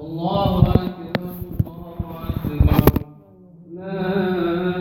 الله 0.00 0.60
أكبر 0.60 1.22
الله 1.66 2.28
أكبر 2.28 2.92
لا 3.74 4.06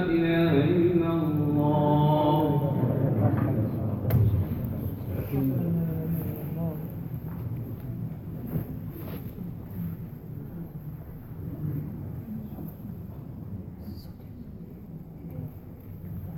إله 0.06 0.52
إلا 0.64 1.12
الله 1.14 2.74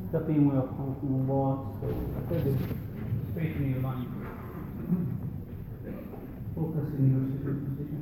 استقيموا 0.05 0.53
يرحمكم 0.53 1.07
الله 1.21 1.65
اعتدل 2.17 2.55
straighten 3.31 3.65
your 3.71 3.81
line 3.85 4.07
focus 6.55 6.87
in 6.97 7.05
your 7.11 7.23
sitting 7.29 7.59
position 7.65 8.01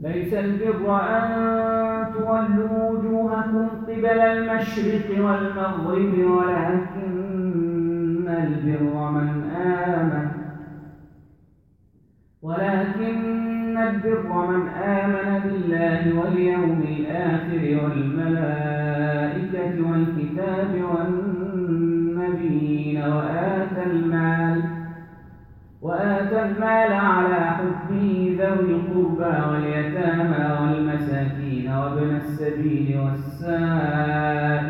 ليس 0.00 0.34
البر 0.34 1.00
أن 1.00 1.30
تولوا 2.14 2.90
وجوهكم 2.90 3.68
قبل 3.68 4.04
المشرق 4.04 5.10
والمغرب 5.10 6.14
ولكن 6.18 7.20
البر 8.28 9.10
من 9.10 9.28
آمن. 9.50 10.28
ولكن 12.42 13.39
البر 13.88 14.46
من 14.46 14.68
آمن 14.68 15.40
بالله 15.44 16.02
واليوم 16.20 16.80
الآخر 16.88 17.62
والملائكة 17.84 19.74
والكتاب 19.90 20.70
والنبيين 20.94 22.96
وآتى 23.02 23.82
المال 23.86 24.62
وآتى 25.82 26.42
المال 26.42 26.92
على 26.92 27.40
حبه 27.50 28.36
ذوي 28.40 28.70
القربى 28.70 29.34
واليتامى 29.50 30.44
والمساكين 30.60 31.66
وابن 31.70 32.10
السبيل 32.16 32.98
والسائلين 33.00 34.69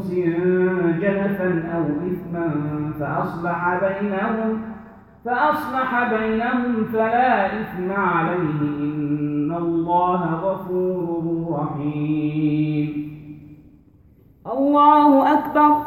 موس 0.00 0.10
جنفا 1.00 1.50
أو 1.74 1.84
إثما 2.10 2.48
فأصلح 3.00 3.80
بينهم 3.82 4.62
فأصلح 5.24 6.12
بينهم 6.14 6.84
فلا 6.84 7.46
إثم 7.60 7.92
عليه 7.92 8.60
إن 8.80 9.54
الله 9.56 10.34
غفور 10.34 11.48
رحيم. 11.60 13.10
الله 14.46 15.32
أكبر. 15.32 15.82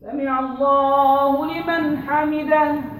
سمع 0.00 0.40
الله 0.40 1.46
لمن 1.46 1.96
حمده. 1.98 2.99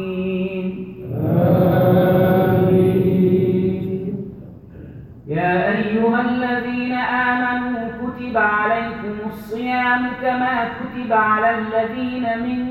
آمنوا 7.31 7.87
كتب 8.01 8.37
عليكم 8.37 9.15
الصيام 9.27 10.07
كما 10.21 10.65
كتب 10.65 11.13
على 11.13 11.57
الذين 11.57 12.25
من 12.43 12.61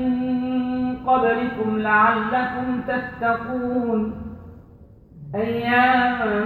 قبلكم 1.07 1.77
لعلكم 1.77 2.81
تتقون. 2.87 4.13
أياما 5.35 6.45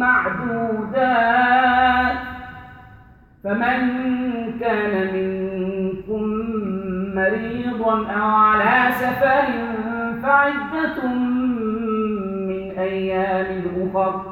معدودات. 0.00 1.52
فمن 3.44 3.78
كان 4.60 5.14
منكم 5.14 6.22
مريضا 7.14 7.94
أو 8.06 8.28
على 8.28 8.92
سفر 8.92 9.46
فعدة 10.22 11.06
من 12.48 12.78
أيام 12.78 13.62
أخر. 13.94 14.31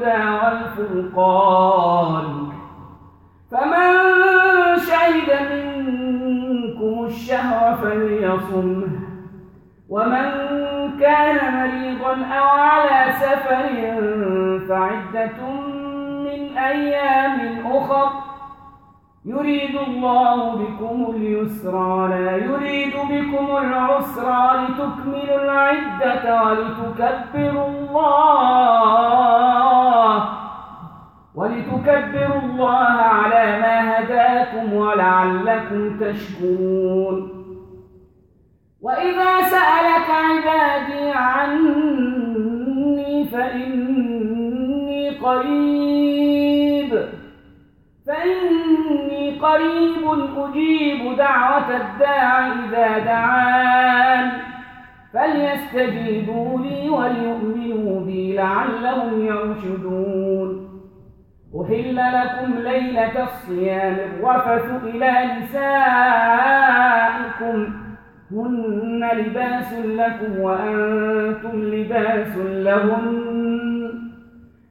الهدى 0.00 0.44
والفرقان. 0.44 2.24
فمن 3.50 3.92
شهد 4.78 5.30
منكم 5.52 7.04
الشهر 7.04 7.76
فليصمه. 7.76 8.88
ومن 9.88 10.26
كان 11.00 11.38
مريضا 11.54 12.24
أو 12.24 12.44
على 12.44 13.12
سفر 13.12 13.66
فعدة 14.68 15.50
من 16.24 16.58
أيام 16.58 17.66
أخر 17.66 18.08
يريد 19.24 19.76
الله 19.76 20.54
بكم 20.54 21.14
اليسر 21.16 21.76
ولا 21.76 22.36
يريد 22.36 22.92
بكم 22.92 23.56
العسر 23.56 24.28
لتكملوا 24.62 25.44
العدة 25.44 26.42
ولتكبروا 26.42 27.66
الله 27.68 29.00
ولتكبروا 31.34 32.42
الله 32.42 32.88
على 33.18 33.44
ما 33.60 33.76
هداكم 33.98 34.72
ولعلكم 34.72 35.98
تشكرون. 36.00 37.16
وإذا 38.82 39.40
سألك 39.40 40.08
عبادي 40.10 41.12
عني 41.12 42.04
فإني 43.24 45.02
قريب. 45.10 46.92
فإني 48.06 49.09
قريب 49.42 50.02
أجيب 50.36 51.16
دعوة 51.16 51.76
الداع 51.76 52.46
إذا 52.46 52.98
دعان. 52.98 54.30
فليستجيبوا 55.14 56.58
لي 56.58 56.90
وليؤمنوا 56.90 58.00
بي 58.00 58.36
لعلهم 58.36 59.26
يرشدون. 59.26 60.70
أحل 61.62 61.96
لكم 61.96 62.58
ليلة 62.58 63.22
الصيام 63.22 63.94
الرفث 63.94 64.84
إلى 64.84 65.12
نسائكم. 65.40 67.56
هن 68.32 69.08
لباس 69.12 69.72
لكم 69.72 70.40
وأنتم 70.40 71.62
لباس 71.62 72.36
لهن. 72.36 73.90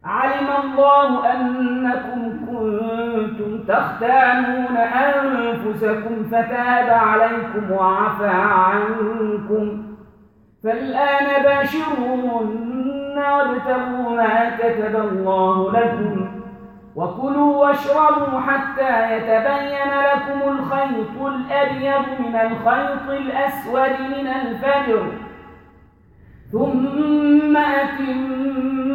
علم 0.04 0.48
الله 0.64 1.22
كنتم 1.22 1.69
تختانون 3.70 4.78
أنفسكم 4.78 6.16
فتاب 6.32 6.90
عليكم 6.90 7.72
وعفى 7.72 8.28
عنكم. 8.28 9.84
فالآن 10.64 11.44
باشروهن 11.44 13.18
وابتغوا 13.18 14.10
ما 14.18 14.36
كتب 14.58 14.96
الله 14.96 15.56
لكم 15.72 16.16
وكلوا 16.96 17.52
واشربوا 17.58 18.40
حتى 18.40 18.92
يتبين 19.16 19.92
لكم 20.10 20.40
الخيط 20.52 21.16
الأبيض 21.22 22.06
من 22.20 22.36
الخيط 22.36 23.06
الأسود 23.10 23.96
من 24.10 24.28
الفجر. 24.28 25.04
ثم 26.52 27.58
أتموا 27.58 28.90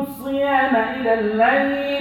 الصيام 0.00 0.74
إلى 0.76 1.12
الليل 1.14 1.99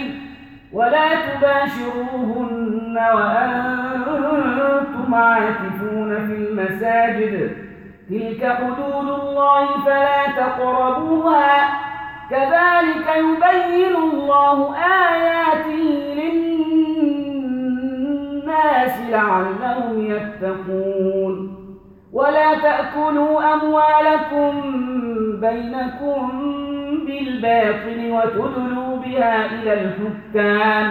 ولا 0.73 1.07
تباشروهن 1.15 2.97
وأنتم 3.13 5.15
عاكفون 5.15 6.27
في 6.27 6.33
المساجد. 6.33 7.51
تلك 8.09 8.45
حدود 8.45 9.09
الله 9.19 9.65
فلا 9.85 10.27
تقربوها. 10.37 11.69
كذلك 12.29 13.07
يبين 13.17 13.95
الله 13.95 14.75
آياته 14.75 15.83
للناس 18.19 18.99
لعلهم 19.09 20.05
يتقون. 20.05 21.55
ولا 22.13 22.55
تأكلوا 22.55 23.53
أموالكم 23.53 24.61
بينكم 25.41 26.29
بالباطل 27.09 27.99
وتدلوا 28.11 28.93
بها 28.97 29.33
إلى 29.45 29.73
الحكام 29.73 30.87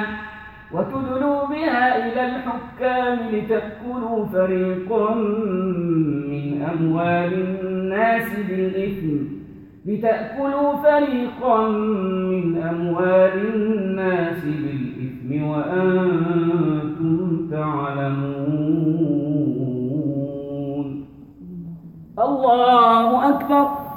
وتدلوا 0.73 1.47
بها 1.47 1.83
إلى 2.07 2.23
الحكام 2.27 3.19
لتأكلوا 3.33 4.27
فريقا 4.27 5.15
من 6.33 6.45
أموال 6.73 7.33
الناس 7.63 8.29
بالإثم 8.49 9.17
لتأكلوا 9.87 10.71
فريقا 10.77 11.69
من 12.33 12.47
أموال 12.63 13.35
الناس 13.55 14.45
بالإثم 14.45 15.29
وأنتم 15.49 17.19
تعلمون. 17.51 18.49
الله 22.19 23.29
أكبر. 23.29 23.88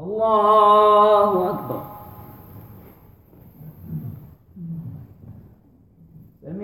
الله 0.00 1.50
أكبر. 1.50 1.95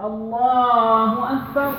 الله 0.00 1.32
أكبر. 1.32 1.72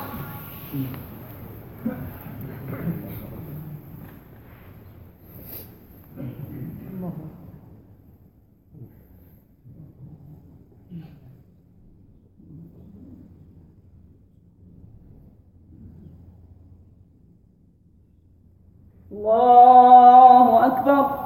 الله 19.11 20.65
أكبر. 20.65 21.21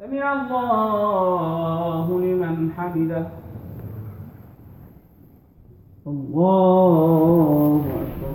سمع 0.00 0.32
الله 0.32 2.06
لمن 2.20 2.72
حمده 2.76 3.26
الله 6.06 7.82
أكبر 8.02 8.34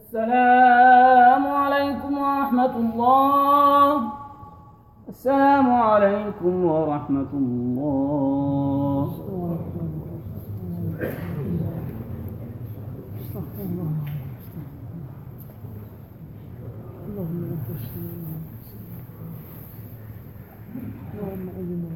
السلام 0.11 1.47
عليكم 1.47 2.11
ورحمة 2.17 2.75
الله. 2.83 4.11
السلام 5.07 5.67
عليكم 5.71 6.53
ورحمة 6.65 7.31
الله. 7.31 9.07
اللهم 17.07 17.41
اللهم 21.15 21.90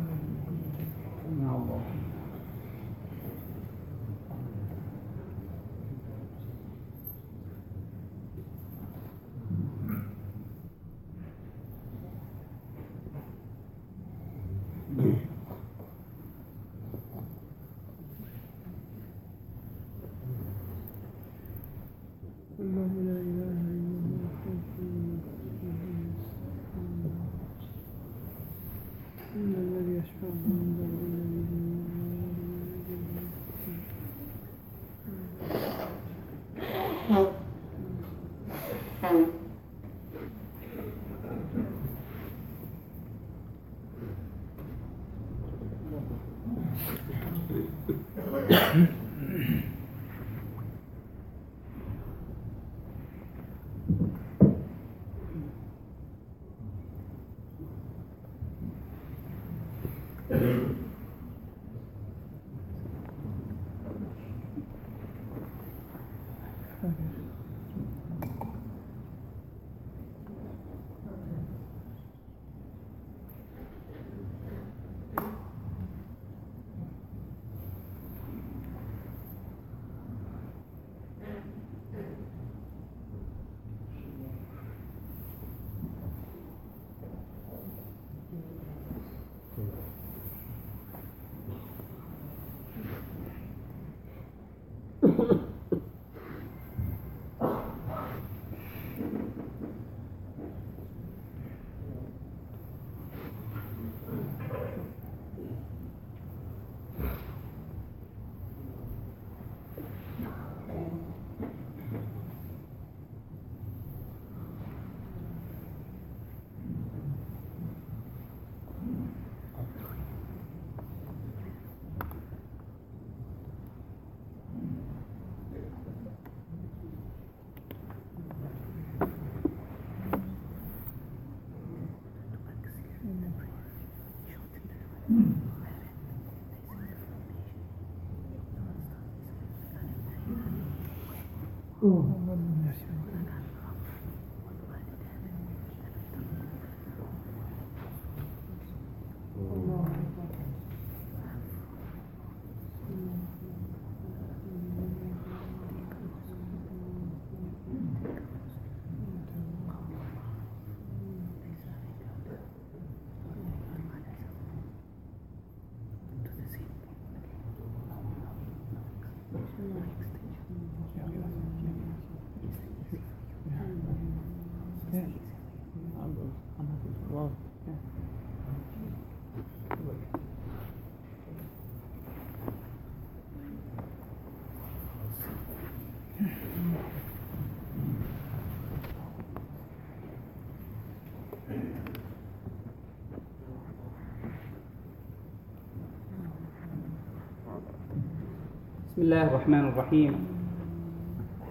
بسم 198.96 199.12
الله 199.12 199.28
الرحمن 199.28 199.66
الرحيم. 199.76 200.14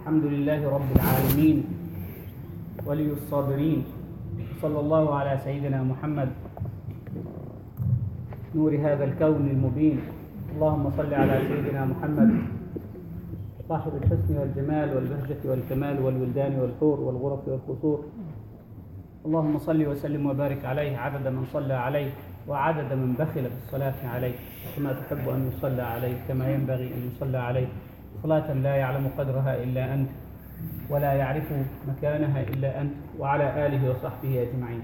الحمد 0.00 0.24
لله 0.24 0.60
رب 0.64 0.90
العالمين 0.96 1.64
ولي 2.86 3.12
الصابرين 3.12 3.84
صلى 4.62 4.80
الله 4.80 5.14
على 5.14 5.32
سيدنا 5.44 5.82
محمد. 5.82 6.28
نور 8.54 8.72
هذا 8.80 9.04
الكون 9.04 9.44
المبين. 9.48 10.00
اللهم 10.56 10.84
صل 10.96 11.14
على 11.14 11.36
سيدنا 11.48 11.84
محمد. 11.84 12.30
صاحب 13.68 13.92
الحسن 14.02 14.38
والجمال 14.40 14.96
والبهجة 14.96 15.42
والكمال 15.44 16.00
والولدان 16.00 16.52
والحور 16.60 17.00
والغرف 17.00 17.48
والقصور. 17.48 18.04
اللهم 19.26 19.58
صل 19.58 19.86
وسلم 19.86 20.26
وبارك 20.26 20.64
عليه 20.64 20.96
عدد 20.96 21.28
من 21.28 21.44
صلى 21.52 21.74
عليه 21.74 22.10
وعدد 22.48 22.92
من 22.92 23.12
بخل 23.20 23.44
بالصلاة 23.52 24.00
عليه. 24.08 24.34
كما 24.76 24.92
تحب 24.92 25.28
أن 25.28 25.50
يصلى 25.52 25.82
عليه 25.82 26.16
كما 26.28 26.54
ينبغي 26.54 26.86
أن 26.94 27.10
يصلى 27.10 27.38
عليه 27.38 27.68
صلاة 28.22 28.52
لا 28.52 28.74
يعلم 28.76 29.10
قدرها 29.18 29.62
إلا 29.62 29.94
أنت 29.94 30.10
ولا 30.90 31.12
يعرف 31.12 31.52
مكانها 31.88 32.42
إلا 32.42 32.80
أنت 32.80 32.94
وعلى 33.18 33.66
آله 33.66 33.90
وصحبه 33.90 34.42
أجمعين 34.42 34.82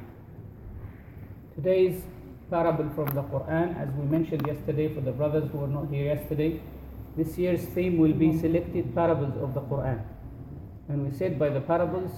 Today's 1.56 2.02
parable 2.50 2.88
from 2.94 3.06
the 3.14 3.22
Quran, 3.22 3.76
as 3.76 3.88
we 3.94 4.04
mentioned 4.06 4.46
yesterday 4.46 4.92
for 4.94 5.00
the 5.00 5.12
brothers 5.12 5.50
who 5.50 5.58
were 5.58 5.68
not 5.68 5.88
here 5.90 6.04
yesterday, 6.14 6.60
this 7.16 7.36
year's 7.36 7.64
theme 7.74 7.98
will 7.98 8.12
be 8.12 8.38
selected 8.38 8.94
parables 8.94 9.36
of 9.42 9.52
the 9.54 9.60
Quran. 9.60 10.00
And 10.88 11.04
we 11.04 11.16
said 11.16 11.38
by 11.38 11.48
the 11.50 11.60
parables, 11.60 12.10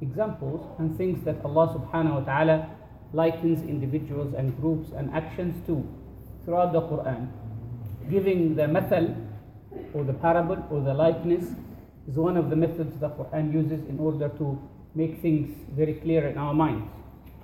examples 0.00 0.64
and 0.78 0.96
things 0.96 1.24
that 1.24 1.36
Allah 1.44 1.66
subhanahu 1.76 2.20
wa 2.20 2.20
ta'ala 2.20 2.70
likens 3.12 3.62
individuals 3.62 4.34
and 4.34 4.56
groups 4.60 4.90
and 4.96 5.10
actions 5.12 5.54
to 5.66 5.86
throughout 6.45 6.73
the 6.73 6.81
Quran. 6.81 7.29
Giving 8.09 8.55
the 8.55 8.63
mathal 8.63 9.15
or 9.93 10.03
the 10.03 10.13
parable 10.13 10.57
or 10.71 10.81
the 10.81 10.93
likeness 10.93 11.45
is 12.07 12.15
one 12.15 12.37
of 12.37 12.49
the 12.49 12.55
methods 12.55 12.99
the 12.99 13.09
Quran 13.09 13.53
uses 13.53 13.87
in 13.87 13.99
order 13.99 14.29
to 14.29 14.59
make 14.95 15.21
things 15.21 15.55
very 15.75 15.93
clear 15.93 16.27
in 16.27 16.37
our 16.37 16.53
minds. 16.53 16.89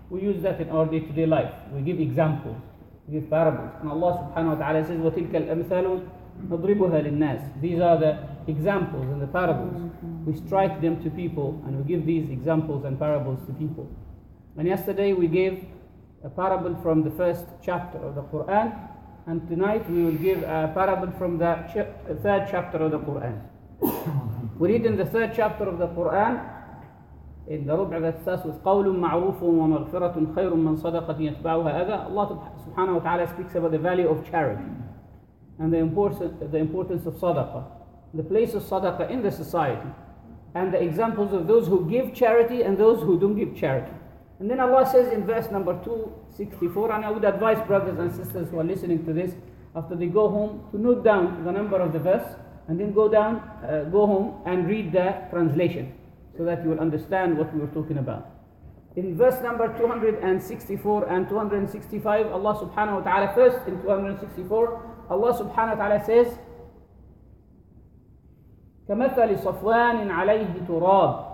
We 0.10 0.22
use 0.22 0.42
that 0.44 0.60
in 0.60 0.70
our 0.70 0.86
day 0.86 1.00
to 1.00 1.12
day 1.14 1.26
life. 1.26 1.52
We 1.72 1.82
give 1.82 2.00
examples, 2.00 2.58
we 3.08 3.20
give 3.20 3.30
parables. 3.30 3.72
And 3.82 3.90
Allah 3.90 4.12
subhanahu 4.22 4.60
wa 4.60 4.66
ta'ala 4.66 4.86
says, 4.86 5.00
وَتِلْكَ 5.00 5.32
الْأَمْثَالُ 5.32 6.10
نَضْرِبُهَا 6.48 7.08
لِلنَّاسِ 7.08 7.62
These 7.62 7.80
are 7.80 7.98
the 7.98 8.20
examples 8.48 9.06
and 9.10 9.22
the 9.22 9.28
parables. 9.28 9.92
We 10.26 10.36
strike 10.36 10.82
them 10.82 11.04
to 11.04 11.10
people 11.10 11.62
and 11.66 11.78
we 11.78 11.84
give 11.84 12.06
these 12.06 12.30
examples 12.30 12.86
and 12.86 13.00
parables 13.00 13.40
to 13.48 13.54
people. 13.54 13.90
And 14.58 14.68
yesterday 14.68 15.14
we 15.14 15.28
gave 15.28 15.66
a 16.24 16.30
parable 16.30 16.76
from 16.82 17.04
the 17.04 17.12
first 17.12 17.46
chapter 17.64 18.00
of 18.00 18.16
the 18.16 18.24
Quran, 18.24 18.74
and 19.30 19.48
tonight 19.48 19.90
we 19.90 20.04
will 20.04 20.20
give 20.28 20.44
a 20.44 20.72
parable 20.74 21.12
from 21.18 21.38
the 21.38 21.56
ch- 21.72 22.22
third 22.22 22.48
chapter 22.50 22.78
of 22.78 22.92
the 22.92 23.00
Quran. 23.00 23.42
we 24.60 24.70
read 24.74 24.86
in 24.86 24.98
the 24.98 25.06
third 25.06 25.34
chapter 25.36 25.66
of 25.66 25.78
the 25.78 25.88
Quran, 25.88 26.52
in 27.48 27.66
the 27.66 27.76
ربع 27.76 28.02
that 28.02 28.22
starts 28.22 28.46
with 28.46 28.62
قول 28.64 29.00
معروف 29.00 29.44
ومغفرة 29.44 30.34
خير 30.36 30.56
من 30.56 30.76
صدقة 30.76 31.20
يتبعها 31.20 31.82
أذى 31.82 32.08
Allah 32.08 32.52
subhanahu 32.68 32.96
wa 32.96 33.00
ta'ala 33.00 33.28
speaks 33.28 33.56
about 33.56 33.72
the 33.72 33.78
value 33.80 34.08
of 34.08 34.30
charity 34.30 34.64
and 35.60 35.72
the 35.74 35.78
importance, 35.78 36.34
the 36.52 36.58
importance 36.58 37.06
of 37.06 37.14
sadaqah, 37.16 37.64
the 38.14 38.24
place 38.24 38.54
of 38.54 38.64
sadaqah 38.64 39.10
in 39.10 39.22
the 39.22 39.32
society, 39.32 39.90
and 40.54 40.74
the 40.74 40.82
examples 40.82 41.34
of 41.34 41.48
those 41.48 41.68
who 41.68 41.90
give 41.90 42.14
charity 42.14 42.64
and 42.64 42.78
those 42.78 43.02
who 43.02 43.20
don't 43.20 43.36
give 43.36 43.56
charity. 43.56 43.92
And 44.40 44.50
then 44.50 44.60
Allah 44.60 44.86
says 44.86 45.14
in 45.14 45.26
verse 45.26 45.50
number 45.52 45.80
264, 46.40 46.92
and 46.92 47.06
I 47.06 47.12
would 47.12 47.26
advise 47.26 47.66
brothers 47.68 47.98
and 48.00 48.14
sisters 48.14 48.50
who 48.50 48.60
are 48.60 48.64
listening 48.64 49.06
to 49.06 49.14
this, 49.14 49.34
after 49.76 49.96
they 49.96 50.08
go 50.08 50.30
home, 50.30 50.68
to 50.72 50.78
note 50.78 51.04
down 51.04 51.44
the 51.44 51.52
number 51.52 51.80
of 51.80 51.94
the 51.94 52.00
verse, 52.00 52.28
and 52.68 52.80
then 52.80 52.94
go 52.94 53.08
down, 53.10 53.38
uh, 53.64 53.84
go 53.92 54.08
home 54.08 54.42
and 54.46 54.68
read 54.68 54.92
the 54.92 55.16
translation, 55.30 55.94
so 56.38 56.44
that 56.44 56.64
you 56.64 56.70
will 56.70 56.80
understand 56.80 57.38
what 57.38 57.54
we 57.54 57.60
were 57.60 57.74
talking 57.74 57.98
about. 57.98 58.30
In 58.96 59.18
verse 59.18 59.42
number 59.44 59.68
264 59.78 61.10
and 61.10 61.28
265, 61.28 62.28
Allah 62.28 62.54
subhanahu 62.56 63.04
wa 63.04 63.12
ta'ala 63.12 63.34
first 63.36 63.68
in 63.68 63.82
264, 63.82 65.08
Allah 65.10 65.34
subhanahu 65.34 65.78
wa 65.78 65.88
ta'ala 65.88 66.06
says, 66.06 66.40
كمثل 68.88 69.40
صفوان 69.40 70.12
عليه 70.12 70.68
تراب 70.68 71.26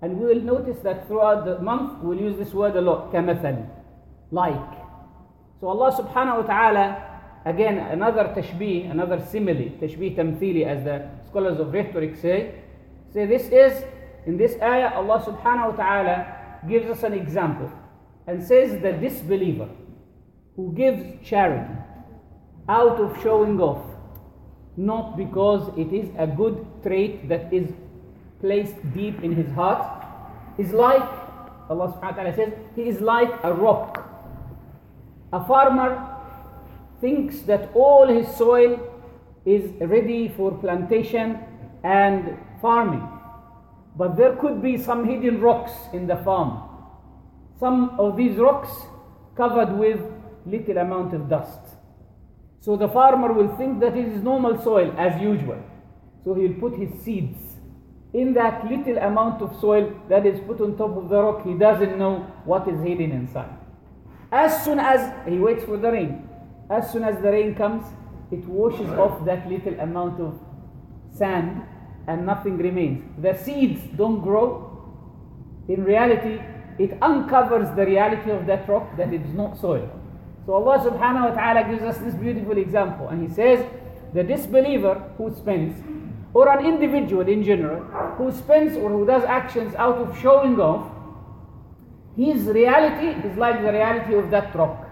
and 0.00 0.16
we 0.18 0.26
will 0.26 0.40
notice 0.40 0.78
that 0.80 1.06
throughout 1.06 1.44
the 1.44 1.58
month 1.58 2.02
we'll 2.02 2.18
use 2.18 2.36
this 2.38 2.54
word 2.54 2.76
a 2.76 2.80
lot 2.80 3.12
كمثل 3.12 3.64
like 4.33 4.71
so 5.59 5.67
Allah 5.67 5.91
subhanahu 6.01 6.41
wa 6.41 6.47
ta'ala 6.51 6.85
again 7.45 7.77
another 7.77 8.25
tashbih 8.35 8.89
another 8.89 9.19
simile 9.31 9.69
tashbih 9.81 10.15
tamthili 10.17 10.65
as 10.65 10.83
the 10.83 10.97
scholars 11.27 11.59
of 11.59 11.71
rhetoric 11.71 12.15
say 12.15 12.55
say 13.13 13.25
this 13.25 13.47
is 13.47 13.85
in 14.25 14.37
this 14.37 14.57
ayah 14.61 14.91
Allah 14.95 15.21
subhanahu 15.29 15.71
wa 15.71 15.77
ta'ala 15.77 16.17
gives 16.67 16.89
us 16.89 17.03
an 17.03 17.13
example 17.13 17.71
and 18.27 18.41
says 18.41 18.81
the 18.81 18.93
disbeliever 18.93 19.69
who 20.55 20.73
gives 20.73 21.03
charity 21.27 21.75
out 22.69 22.99
of 22.99 23.21
showing 23.21 23.59
off 23.59 23.85
not 24.77 25.17
because 25.17 25.69
it 25.77 25.93
is 25.93 26.09
a 26.17 26.25
good 26.25 26.65
trait 26.81 27.29
that 27.29 27.53
is 27.53 27.71
placed 28.39 28.75
deep 28.93 29.23
in 29.23 29.31
his 29.31 29.49
heart, 29.51 30.05
is 30.57 30.73
like, 30.73 31.01
Allah 31.69 31.93
subhanahu 31.93 32.17
wa 32.17 32.23
ta'ala 32.23 32.35
says, 32.35 32.53
he 32.75 32.83
is 32.83 32.99
like 32.99 33.31
a 33.43 33.53
rock. 33.53 34.03
A 35.33 35.43
farmer 35.45 36.15
thinks 37.01 37.41
that 37.41 37.71
all 37.73 38.07
his 38.07 38.27
soil 38.37 38.79
is 39.45 39.71
ready 39.81 40.27
for 40.37 40.51
plantation 40.51 41.39
and 41.83 42.37
farming. 42.61 43.01
But 43.97 44.15
there 44.15 44.35
could 44.35 44.61
be 44.61 44.77
some 44.77 45.05
hidden 45.05 45.41
rocks 45.41 45.71
in 45.91 46.05
the 46.05 46.17
farm. 46.17 46.61
Some 47.59 47.99
of 47.99 48.15
these 48.15 48.37
rocks 48.37 48.69
covered 49.35 49.75
with 49.75 49.99
little 50.45 50.77
amount 50.77 51.15
of 51.15 51.27
dust. 51.27 51.61
So 52.59 52.77
the 52.77 52.89
farmer 52.89 53.33
will 53.33 53.57
think 53.57 53.79
that 53.79 53.97
it 53.97 54.07
is 54.07 54.21
normal 54.21 54.61
soil 54.61 54.93
as 54.99 55.19
usual. 55.19 55.61
So 56.23 56.35
he'll 56.35 56.59
put 56.59 56.77
his 56.77 56.91
seeds 57.01 57.39
in 58.13 58.35
that 58.35 58.69
little 58.69 58.99
amount 58.99 59.41
of 59.41 59.59
soil 59.59 59.99
that 60.09 60.27
is 60.27 60.39
put 60.41 60.61
on 60.61 60.77
top 60.77 60.95
of 60.95 61.09
the 61.09 61.19
rock. 61.19 61.43
He 61.43 61.55
doesn't 61.55 61.97
know 61.97 62.19
what 62.45 62.67
is 62.67 62.79
hidden 62.83 63.11
inside. 63.11 63.62
As 64.33 64.63
soon 64.65 64.79
as 64.79 65.13
he 65.29 65.37
waits 65.37 65.63
for 65.63 65.77
the 65.77 65.91
rain, 65.91 66.27
as 66.71 66.91
soon 66.91 67.03
as 67.03 67.21
the 67.21 67.31
rain 67.31 67.53
comes, 67.53 67.85
it 68.31 68.43
washes 68.47 68.89
off 68.97 69.23
that 69.25 69.47
little 69.47 69.79
amount 69.79 70.19
of 70.19 70.39
sand 71.15 71.61
and 72.07 72.25
nothing 72.25 72.57
remains. 72.57 73.03
The 73.21 73.37
seeds 73.37 73.79
don't 73.95 74.21
grow. 74.21 74.71
In 75.67 75.83
reality, 75.83 76.41
it 76.79 76.97
uncovers 77.03 77.69
the 77.75 77.85
reality 77.85 78.31
of 78.31 78.47
that 78.47 78.67
rock 78.67 78.97
that 78.97 79.13
it 79.13 79.21
is 79.21 79.35
not 79.35 79.55
soil. 79.61 79.87
So 80.47 80.53
Allah 80.53 80.79
subhanahu 80.79 81.29
wa 81.29 81.35
ta'ala 81.35 81.69
gives 81.69 81.83
us 81.83 81.99
this 81.99 82.15
beautiful 82.15 82.57
example 82.57 83.09
and 83.09 83.29
He 83.29 83.33
says, 83.33 83.63
the 84.15 84.23
disbeliever 84.23 85.13
who 85.17 85.33
spends, 85.35 85.79
or 86.33 86.49
an 86.49 86.65
individual 86.65 87.27
in 87.27 87.43
general, 87.43 87.83
who 88.17 88.31
spends 88.31 88.75
or 88.77 88.89
who 88.89 89.05
does 89.05 89.23
actions 89.25 89.75
out 89.75 89.97
of 89.97 90.19
showing 90.19 90.59
off, 90.59 90.91
his 92.15 92.43
reality 92.45 93.27
is 93.27 93.37
like 93.37 93.61
the 93.61 93.71
reality 93.71 94.13
of 94.15 94.29
that 94.31 94.53
rock. 94.55 94.87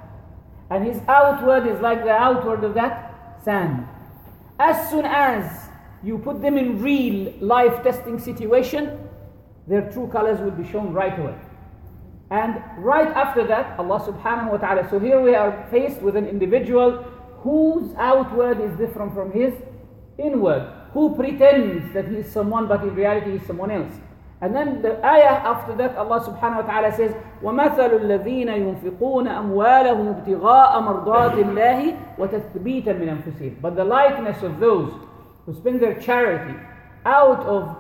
And 0.70 0.86
his 0.86 1.02
outward 1.08 1.68
is 1.68 1.80
like 1.82 2.04
the 2.04 2.12
outward 2.12 2.64
of 2.64 2.74
that 2.76 3.42
sand. 3.44 3.88
As 4.60 4.90
soon 4.90 5.06
as 5.06 5.70
you 6.04 6.18
put 6.18 6.42
them 6.42 6.58
in 6.58 6.82
real 6.82 7.34
life 7.40 7.84
testing 7.84 8.20
situation, 8.20 8.98
their 9.68 9.92
true 9.92 10.08
colors 10.08 10.40
will 10.40 10.52
be 10.52 10.70
shown 10.72 10.94
right 10.94 11.18
away. 11.20 11.36
And 12.32 12.62
right 12.78 13.10
after 13.10 13.46
that, 13.48 13.78
Allah 13.78 14.00
subhanahu 14.00 14.52
wa 14.52 14.58
ta'ala. 14.58 14.90
So 14.90 15.00
here 15.00 15.20
we 15.20 15.36
are 15.36 15.68
faced 15.70 16.02
with 16.02 16.16
an 16.16 16.26
individual 16.26 17.04
whose 17.44 17.94
outward 17.98 18.62
is 18.62 18.78
different 18.78 19.14
from 19.14 19.32
his 19.32 19.54
inward, 20.18 20.72
who 20.94 21.16
pretends 21.16 21.94
that 21.94 22.08
he 22.08 22.18
is 22.18 22.32
someone, 22.32 22.68
but 22.68 22.84
in 22.84 22.96
reality 22.96 23.32
he 23.32 23.36
is 23.38 23.46
someone 23.46 23.70
else. 23.70 23.94
And 24.41 24.55
then 24.55 24.83
the 24.83 25.03
ayah 25.05 25.41
after 25.49 25.75
that, 25.77 25.97
Allah 25.97 26.21
subhanahu 26.21 26.67
wa 26.67 26.69
ta'ala 26.69 26.95
says, 26.95 27.15
وَمَثَلُ 27.43 28.01
الَّذِينَ 28.01 28.49
يُنْفِقُونَ 28.49 29.27
أَمْوَالَهُمْ 29.29 30.27
ابْتِغَاءَ 30.27 30.83
مَرْضَاتِ 30.83 31.35
اللَّهِ 31.41 32.17
وَتَثْبِيتًا 32.19 32.93
مِنْ 33.01 33.23
أَنفُسِهِمْ 33.23 33.63
But 33.63 33.77
the 33.77 33.85
likeness 33.85 34.43
of 34.43 34.61
those 34.61 34.93
who 35.47 35.55
spend 35.55 35.81
their 35.81 35.99
charity 35.99 36.55
out 37.07 37.41
of 37.47 37.77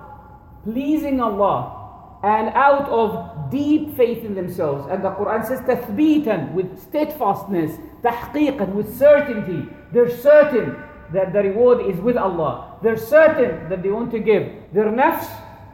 pleasing 0.65 1.21
Allah 1.21 2.21
and 2.23 2.49
out 2.55 2.89
of 2.89 3.51
deep 3.51 3.95
faith 3.95 4.25
in 4.25 4.35
themselves. 4.35 4.87
And 4.91 5.05
the 5.05 5.11
Quran 5.11 5.47
says, 5.47 5.61
تثبيتا, 5.61 6.55
with 6.55 6.81
steadfastness, 6.83 7.79
تحقيقا, 8.03 8.73
with 8.73 8.97
certainty. 8.97 9.69
They're 9.93 10.11
certain 10.11 10.77
that 11.13 11.33
the 11.35 11.43
reward 11.43 11.87
is 11.87 12.01
with 12.01 12.17
Allah. 12.17 12.79
They're 12.83 12.97
certain 12.97 13.69
that 13.69 13.83
they 13.83 13.91
want 13.91 14.11
to 14.13 14.19
give. 14.19 14.51
Their 14.73 14.87
nafs 14.87 15.29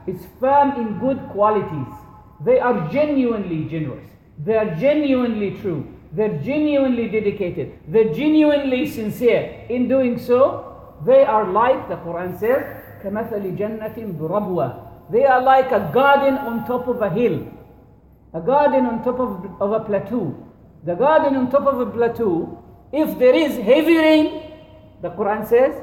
is 0.06 0.26
firm 0.40 0.72
in 0.80 0.98
good 0.98 1.18
qualities. 1.30 1.92
They 2.44 2.58
are 2.58 2.88
genuinely 2.90 3.64
generous. 3.66 4.08
They 4.44 4.56
are 4.56 4.74
genuinely 4.74 5.58
true. 5.61 5.87
They're 6.12 6.38
genuinely 6.42 7.08
dedicated. 7.08 7.78
They're 7.88 8.12
genuinely 8.12 8.87
sincere. 8.87 9.64
In 9.68 9.88
doing 9.88 10.18
so, 10.18 10.72
They 11.04 11.24
are 11.24 11.50
like, 11.50 11.88
the 11.88 11.96
Quran 11.96 12.38
says, 12.38 12.62
كَمَثَلِ 13.02 13.58
جَنَّةٍ 13.58 14.18
بِرَبْوَةٍ 14.18 15.11
They 15.11 15.24
are 15.24 15.42
like 15.42 15.72
a 15.72 15.90
garden 15.92 16.35
on 16.38 16.64
top 16.64 16.87
of 16.87 17.02
a 17.02 17.11
hill. 17.11 17.44
A 18.35 18.40
garden 18.40 18.87
on 18.87 19.02
top 19.02 19.18
of, 19.18 19.61
of 19.61 19.72
a 19.72 19.80
plateau. 19.80 20.35
The 20.85 20.94
garden 20.94 21.35
on 21.37 21.50
top 21.50 21.66
of 21.66 21.80
a 21.80 21.87
plateau, 21.87 22.62
if 22.92 23.18
there 23.18 23.35
is 23.35 23.56
heavy 23.56 23.98
rain, 23.98 24.42
the 25.02 25.11
Quran 25.11 25.46
says, 25.48 25.74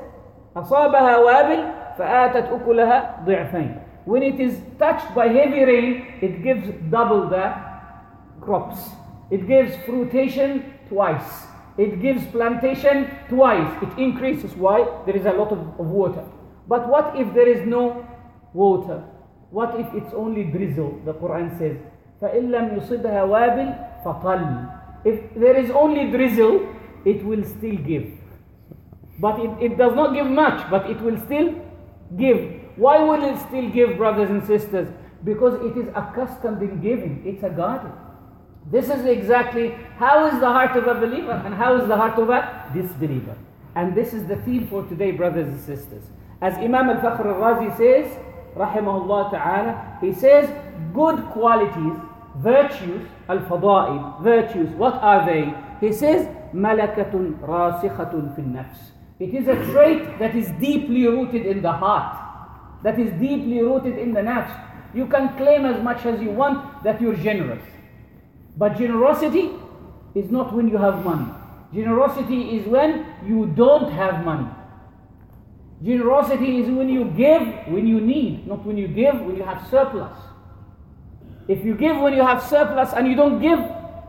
أصابها 0.55 1.17
وابل 1.17 1.71
فآتت 1.97 2.47
أكلها 2.49 3.25
ضعفين. 3.25 3.81
When 4.05 4.23
it 4.23 4.39
is 4.39 4.59
touched 4.77 5.13
by 5.13 5.27
heavy 5.27 5.63
rain, 5.63 6.05
it 6.21 6.43
gives 6.43 6.67
double 6.89 7.29
the 7.29 7.53
crops. 8.41 8.79
It 9.29 9.47
gives 9.47 9.75
fruitation 9.85 10.73
twice. 10.87 11.45
It 11.77 12.01
gives 12.01 12.25
plantation 12.27 13.09
twice. 13.29 13.71
It 13.83 13.97
increases. 13.97 14.55
Why? 14.55 14.87
There 15.05 15.15
is 15.15 15.25
a 15.25 15.31
lot 15.31 15.51
of, 15.51 15.59
of 15.79 15.87
water. 15.87 16.25
But 16.67 16.89
what 16.89 17.15
if 17.15 17.33
there 17.33 17.47
is 17.47 17.65
no 17.67 18.05
water? 18.53 19.03
What 19.51 19.79
if 19.79 19.87
it's 19.93 20.13
only 20.13 20.43
drizzle? 20.43 21.01
The 21.05 21.13
Quran 21.13 21.57
says, 21.57 21.77
فَإِن 22.21 22.49
لَمْ 22.49 22.77
يُصِبْهَا 22.77 23.23
وَابِلْ 23.25 24.03
فَطَلْ 24.03 25.05
If 25.05 25.33
there 25.35 25.55
is 25.55 25.71
only 25.71 26.11
drizzle, 26.11 26.75
it 27.05 27.23
will 27.23 27.43
still 27.43 27.77
give. 27.77 28.11
But 29.19 29.39
it, 29.39 29.71
it 29.71 29.77
does 29.77 29.95
not 29.95 30.13
give 30.13 30.27
much, 30.27 30.69
but 30.69 30.89
it 30.89 31.01
will 31.01 31.17
still 31.25 31.55
give. 32.17 32.61
Why 32.76 32.98
will 33.02 33.22
it 33.24 33.38
still 33.48 33.68
give, 33.70 33.96
brothers 33.96 34.30
and 34.30 34.44
sisters? 34.46 34.88
Because 35.24 35.54
it 35.64 35.76
is 35.76 35.88
accustomed 35.94 36.62
in 36.62 36.80
giving. 36.80 37.22
It's 37.24 37.42
a 37.42 37.50
garden. 37.50 37.92
This 38.70 38.88
is 38.88 39.04
exactly 39.04 39.70
how 39.96 40.26
is 40.26 40.40
the 40.40 40.46
heart 40.46 40.76
of 40.76 40.86
a 40.86 40.94
believer 40.94 41.42
and 41.44 41.54
how 41.54 41.76
is 41.80 41.86
the 41.86 41.96
heart 41.96 42.18
of 42.18 42.30
a 42.30 42.70
disbeliever. 42.74 43.36
And 43.74 43.94
this 43.94 44.14
is 44.14 44.26
the 44.26 44.36
theme 44.36 44.66
for 44.68 44.84
today, 44.84 45.10
brothers 45.10 45.48
and 45.48 45.60
sisters. 45.60 46.04
As 46.40 46.54
Imam 46.54 46.90
al 46.90 46.96
Fakhr 46.96 47.26
al 47.26 47.40
Razi 47.40 47.76
says, 47.76 48.16
Rahimahullah 48.56 49.30
Ta'ala, 49.30 49.98
he 50.00 50.12
says, 50.12 50.48
good 50.94 51.18
qualities, 51.30 51.98
virtues, 52.36 53.06
al 53.28 53.40
fada'il, 53.40 54.22
virtues, 54.22 54.68
what 54.76 54.94
are 54.94 55.26
they? 55.26 55.52
He 55.80 55.92
says, 55.92 56.28
malakatun 56.54 57.40
rasikhatun 57.40 58.34
fil 58.36 58.44
nafs. 58.44 58.92
It 59.18 59.34
is 59.34 59.48
a 59.48 59.56
trait 59.72 60.18
that 60.18 60.34
is 60.34 60.50
deeply 60.60 61.06
rooted 61.06 61.46
in 61.46 61.62
the 61.62 61.72
heart, 61.72 62.16
that 62.84 63.00
is 63.00 63.10
deeply 63.18 63.62
rooted 63.62 63.98
in 63.98 64.12
the 64.12 64.20
nafs. 64.20 64.54
You 64.94 65.06
can 65.06 65.36
claim 65.36 65.64
as 65.64 65.82
much 65.82 66.04
as 66.04 66.20
you 66.20 66.30
want 66.30 66.84
that 66.84 67.00
you're 67.00 67.16
generous. 67.16 67.62
But 68.56 68.76
generosity 68.78 69.50
is 70.14 70.30
not 70.30 70.54
when 70.54 70.68
you 70.68 70.76
have 70.76 71.02
money. 71.02 71.32
Generosity 71.72 72.58
is 72.58 72.68
when 72.68 73.06
you 73.26 73.46
don't 73.56 73.90
have 73.90 74.24
money. 74.24 74.48
Generosity 75.82 76.58
is 76.60 76.68
when 76.68 76.88
you 76.88 77.06
give 77.16 77.42
when 77.66 77.86
you 77.86 78.00
need, 78.00 78.46
not 78.46 78.64
when 78.64 78.76
you 78.76 78.86
give 78.86 79.18
when 79.22 79.36
you 79.36 79.42
have 79.42 79.66
surplus. 79.70 80.16
If 81.48 81.64
you 81.64 81.74
give 81.74 81.96
when 81.96 82.12
you 82.12 82.22
have 82.22 82.42
surplus 82.42 82.92
and 82.92 83.08
you 83.08 83.16
don't 83.16 83.40
give 83.40 83.58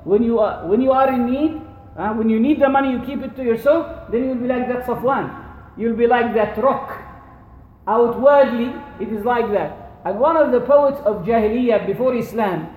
when 0.03 0.21
you 0.21 0.39
are, 0.39 0.67
when 0.67 0.81
you 0.81 0.91
are 0.91 1.11
in 1.11 1.25
need, 1.31 1.61
uh, 1.97 2.13
when 2.13 2.29
you 2.29 2.39
need 2.39 2.59
the 2.59 2.69
money, 2.69 2.91
you 2.91 3.01
keep 3.05 3.23
it 3.23 3.35
to 3.37 3.43
yourself, 3.43 4.11
then 4.11 4.25
you'll 4.25 4.35
be 4.35 4.47
like 4.47 4.67
that 4.67 4.85
Safwan. 4.85 5.31
You'll 5.77 5.95
be 5.95 6.07
like 6.07 6.33
that 6.35 6.57
rock. 6.57 7.04
Outwardly, 7.86 8.74
it 9.00 9.12
is 9.12 9.24
like 9.24 9.50
that. 9.52 9.92
And 10.04 10.18
one 10.18 10.36
of 10.36 10.52
the 10.52 10.60
poets 10.60 11.00
of 11.04 11.24
Jahiliyyah 11.24 11.86
before 11.86 12.14
Islam, 12.14 12.74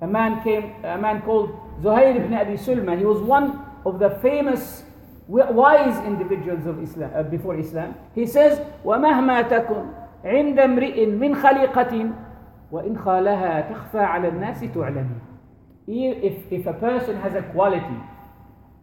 a 0.00 0.06
man 0.06 0.42
came, 0.42 0.74
a 0.84 0.98
man 0.98 1.22
called 1.22 1.50
Zuhair 1.82 2.16
ibn 2.16 2.34
Abi 2.34 2.54
Sulma. 2.54 2.98
He 2.98 3.04
was 3.04 3.20
one 3.20 3.64
of 3.84 3.98
the 3.98 4.10
famous 4.22 4.84
wise 5.28 6.04
individuals 6.04 6.66
of 6.66 6.82
Islam 6.82 7.10
uh, 7.14 7.22
before 7.22 7.58
Islam. 7.58 7.94
He 8.14 8.26
says, 8.26 8.60
وَمَهْمَا 8.84 9.48
تَكُنْ 9.48 9.94
عِنْدَ 10.24 10.58
امْرِئٍ 10.58 11.06
مِنْ 11.18 11.34
خَلِقَةٍ 11.40 12.14
وَإِنْ 12.72 12.96
خَالَهَا 13.04 13.70
تَخْفَى 13.70 14.00
عَلَى 14.00 14.32
النَّاسِ 14.32 14.72
تُعْلَمِ 14.74 15.20
if, 15.88 16.52
if 16.52 16.66
a 16.66 16.74
person 16.74 17.16
has 17.20 17.34
a 17.34 17.42
quality 17.42 17.96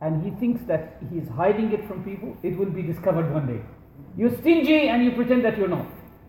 and 0.01 0.23
he 0.23 0.31
thinks 0.31 0.61
that 0.63 0.97
he 1.11 1.19
is 1.19 1.29
hiding 1.29 1.71
it 1.71 1.87
from 1.87 2.03
people, 2.03 2.35
it 2.41 2.57
will 2.57 2.69
be 2.69 2.81
discovered 2.81 3.31
one 3.31 3.47
day. 3.47 3.61
You're 4.16 4.36
stingy 4.38 4.88
and 4.88 5.04
you 5.04 5.12
pretend 5.12 5.44
that 5.44 5.56
you're 5.56 5.68
not. 5.68 5.86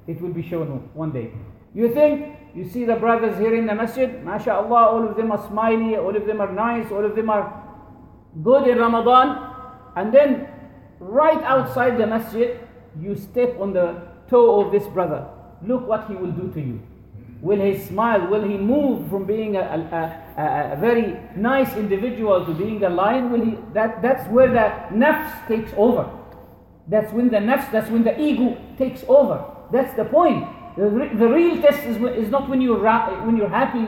It 0.07 0.21
will 0.21 0.33
be 0.33 0.47
shown 0.47 0.89
one 0.93 1.11
day. 1.11 1.31
You 1.73 1.93
think 1.93 2.37
you 2.53 2.67
see 2.67 2.85
the 2.85 2.95
brothers 2.95 3.37
here 3.37 3.55
in 3.55 3.65
the 3.65 3.75
masjid, 3.75 4.23
mashallah, 4.23 4.91
all 4.91 5.07
of 5.07 5.15
them 5.15 5.31
are 5.31 5.47
smiley, 5.47 5.95
all 5.95 6.15
of 6.15 6.25
them 6.25 6.41
are 6.41 6.51
nice, 6.51 6.91
all 6.91 7.05
of 7.05 7.15
them 7.15 7.29
are 7.29 7.63
good 8.43 8.67
in 8.67 8.77
Ramadan, 8.77 9.53
and 9.95 10.13
then 10.13 10.47
right 10.99 11.41
outside 11.43 11.97
the 11.97 12.05
masjid, 12.05 12.59
you 12.99 13.15
step 13.15 13.57
on 13.59 13.73
the 13.73 14.01
toe 14.29 14.61
of 14.61 14.71
this 14.71 14.85
brother. 14.87 15.27
Look 15.65 15.87
what 15.87 16.07
he 16.07 16.15
will 16.15 16.31
do 16.31 16.51
to 16.53 16.59
you. 16.59 16.81
Will 17.41 17.59
he 17.59 17.79
smile? 17.79 18.27
Will 18.27 18.43
he 18.43 18.57
move 18.57 19.09
from 19.09 19.25
being 19.25 19.55
a, 19.55 19.61
a, 19.61 20.41
a, 20.41 20.73
a, 20.73 20.75
very 20.79 21.17
nice 21.35 21.73
individual 21.75 22.45
to 22.45 22.53
being 22.53 22.83
a 22.83 22.89
lion? 22.89 23.31
Will 23.31 23.43
he? 23.43 23.57
That, 23.73 24.01
that's 24.01 24.29
where 24.29 24.47
the 24.47 24.95
nafs 24.95 25.47
takes 25.47 25.71
over. 25.75 26.07
That's 26.91 27.13
when 27.13 27.29
the 27.29 27.37
nafs, 27.37 27.71
that's 27.71 27.89
when 27.89 28.03
the 28.03 28.19
ego 28.19 28.57
takes 28.77 29.05
over. 29.07 29.45
That's 29.71 29.93
the 29.95 30.03
point. 30.03 30.45
The, 30.75 30.83
the 31.17 31.29
real 31.29 31.61
test 31.61 31.85
is, 31.85 31.95
is 32.25 32.29
not 32.29 32.49
when 32.49 32.59
you're, 32.59 32.83
when 33.25 33.37
you're 33.37 33.47
happy 33.47 33.87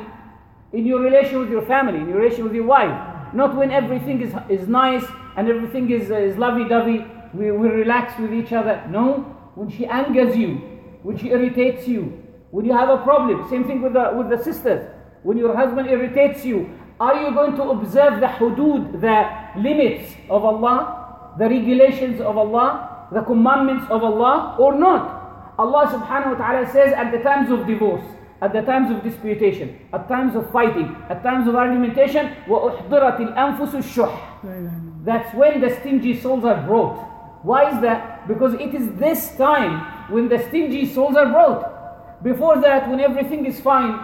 in 0.72 0.86
your 0.86 1.02
relation 1.02 1.40
with 1.40 1.50
your 1.50 1.66
family, 1.66 2.00
in 2.00 2.08
your 2.08 2.20
relation 2.20 2.46
with 2.46 2.56
your 2.56 2.66
wife. 2.66 3.34
Not 3.34 3.58
when 3.58 3.72
everything 3.72 4.22
is, 4.22 4.34
is 4.50 4.70
nice 4.70 5.04
and 5.36 5.50
everything 5.50 5.92
is, 5.92 6.12
uh, 6.12 6.16
is 6.16 6.38
lovey 6.38 6.64
dovey, 6.70 7.06
we, 7.34 7.52
we 7.52 7.68
relax 7.68 8.18
with 8.18 8.34
each 8.34 8.54
other. 8.54 8.82
No, 8.90 9.18
when 9.56 9.70
she 9.70 9.86
angers 9.86 10.38
you, 10.38 10.56
when 11.02 11.18
she 11.18 11.32
irritates 11.32 11.86
you, 11.86 12.04
when 12.52 12.66
you 12.66 12.72
have 12.72 12.88
a 12.88 13.04
problem, 13.04 13.50
same 13.50 13.66
thing 13.66 13.82
with 13.82 13.94
the, 13.94 14.14
with 14.16 14.30
the 14.30 14.42
sisters. 14.42 14.90
When 15.24 15.38
your 15.38 15.54
husband 15.58 15.90
irritates 15.90 16.46
you, 16.46 16.70
are 17.02 17.22
you 17.22 17.34
going 17.34 17.58
to 17.58 17.64
observe 17.64 18.22
the 18.22 18.28
hudud, 18.28 19.02
the 19.02 19.60
limits 19.60 20.14
of 20.30 20.46
Allah, 20.46 21.34
the 21.38 21.50
regulations 21.50 22.22
of 22.22 22.38
Allah, 22.38 22.92
the 23.13 23.23
commandments 23.23 23.87
of 23.91 24.03
Allah, 24.05 24.57
or 24.59 24.79
not? 24.79 25.55
Allah 25.59 25.87
subhanahu 25.91 26.39
wa 26.39 26.47
ta'ala 26.47 26.71
says 26.71 26.93
at 26.93 27.11
the 27.11 27.19
times 27.19 27.51
of 27.51 27.67
divorce, 27.67 28.05
at 28.41 28.53
the 28.53 28.63
times 28.63 28.91
of 28.95 29.03
disputation, 29.03 29.77
at 29.93 30.09
times 30.09 30.37
of 30.37 30.51
fighting, 30.53 30.95
at 31.09 31.23
times 31.23 31.49
of 31.49 31.57
argumentation, 31.57 32.35
وَأُحْضِرَتِ 32.47 33.35
الْأَنفُسُ 33.35 33.73
الشُّحْ 33.83 35.05
That's 35.05 35.35
when 35.35 35.61
the 35.61 35.75
stingy 35.81 36.21
souls 36.21 36.45
are 36.45 36.63
brought. 36.65 37.05
Why 37.43 37.71
is 37.71 37.81
that? 37.83 38.29
Because 38.29 38.55
it 38.55 38.75
is 38.75 38.93
this 38.95 39.37
time 39.37 40.13
when 40.13 40.29
the 40.29 40.39
stingy 40.49 40.87
souls 40.87 41.17
are 41.17 41.27
brought. 41.27 42.23
Before 42.23 42.61
that, 42.61 42.89
when 42.89 43.01
everything 43.01 43.47
is 43.47 43.61
fine, 43.61 43.99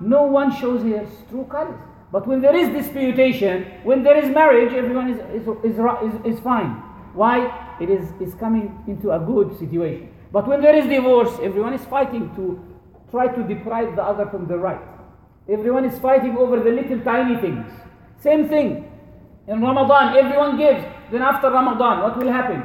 no 0.00 0.24
one 0.24 0.54
shows 0.54 0.82
his 0.82 1.08
true 1.30 1.46
colors. 1.50 1.80
But 2.12 2.26
when 2.26 2.40
there 2.40 2.54
is 2.54 2.68
disputation, 2.68 3.64
when 3.84 4.02
there 4.02 4.16
is 4.16 4.28
marriage, 4.30 4.72
everyone 4.74 5.10
is, 5.10 5.18
is, 5.42 5.48
is, 5.64 5.78
is, 5.78 6.36
is 6.36 6.40
fine. 6.40 6.82
Why? 7.17 7.75
It 7.81 7.89
is, 7.89 8.13
is 8.19 8.35
coming 8.35 8.83
into 8.87 9.11
a 9.11 9.19
good 9.19 9.57
situation. 9.57 10.09
But 10.31 10.47
when 10.47 10.61
there 10.61 10.75
is 10.75 10.85
divorce, 10.85 11.31
everyone 11.41 11.73
is 11.73 11.83
fighting 11.85 12.29
to 12.35 12.61
try 13.09 13.27
to 13.27 13.43
deprive 13.43 13.95
the 13.95 14.03
other 14.03 14.27
from 14.27 14.47
the 14.47 14.57
right. 14.57 14.81
Everyone 15.49 15.85
is 15.85 15.97
fighting 15.97 16.37
over 16.37 16.59
the 16.59 16.69
little 16.69 16.99
tiny 17.01 17.39
things. 17.41 17.71
Same 18.19 18.47
thing. 18.47 18.91
In 19.47 19.61
Ramadan, 19.61 20.15
everyone 20.15 20.57
gives. 20.57 20.83
Then 21.11 21.23
after 21.23 21.49
Ramadan, 21.49 22.03
what 22.03 22.17
will 22.17 22.31
happen? 22.31 22.63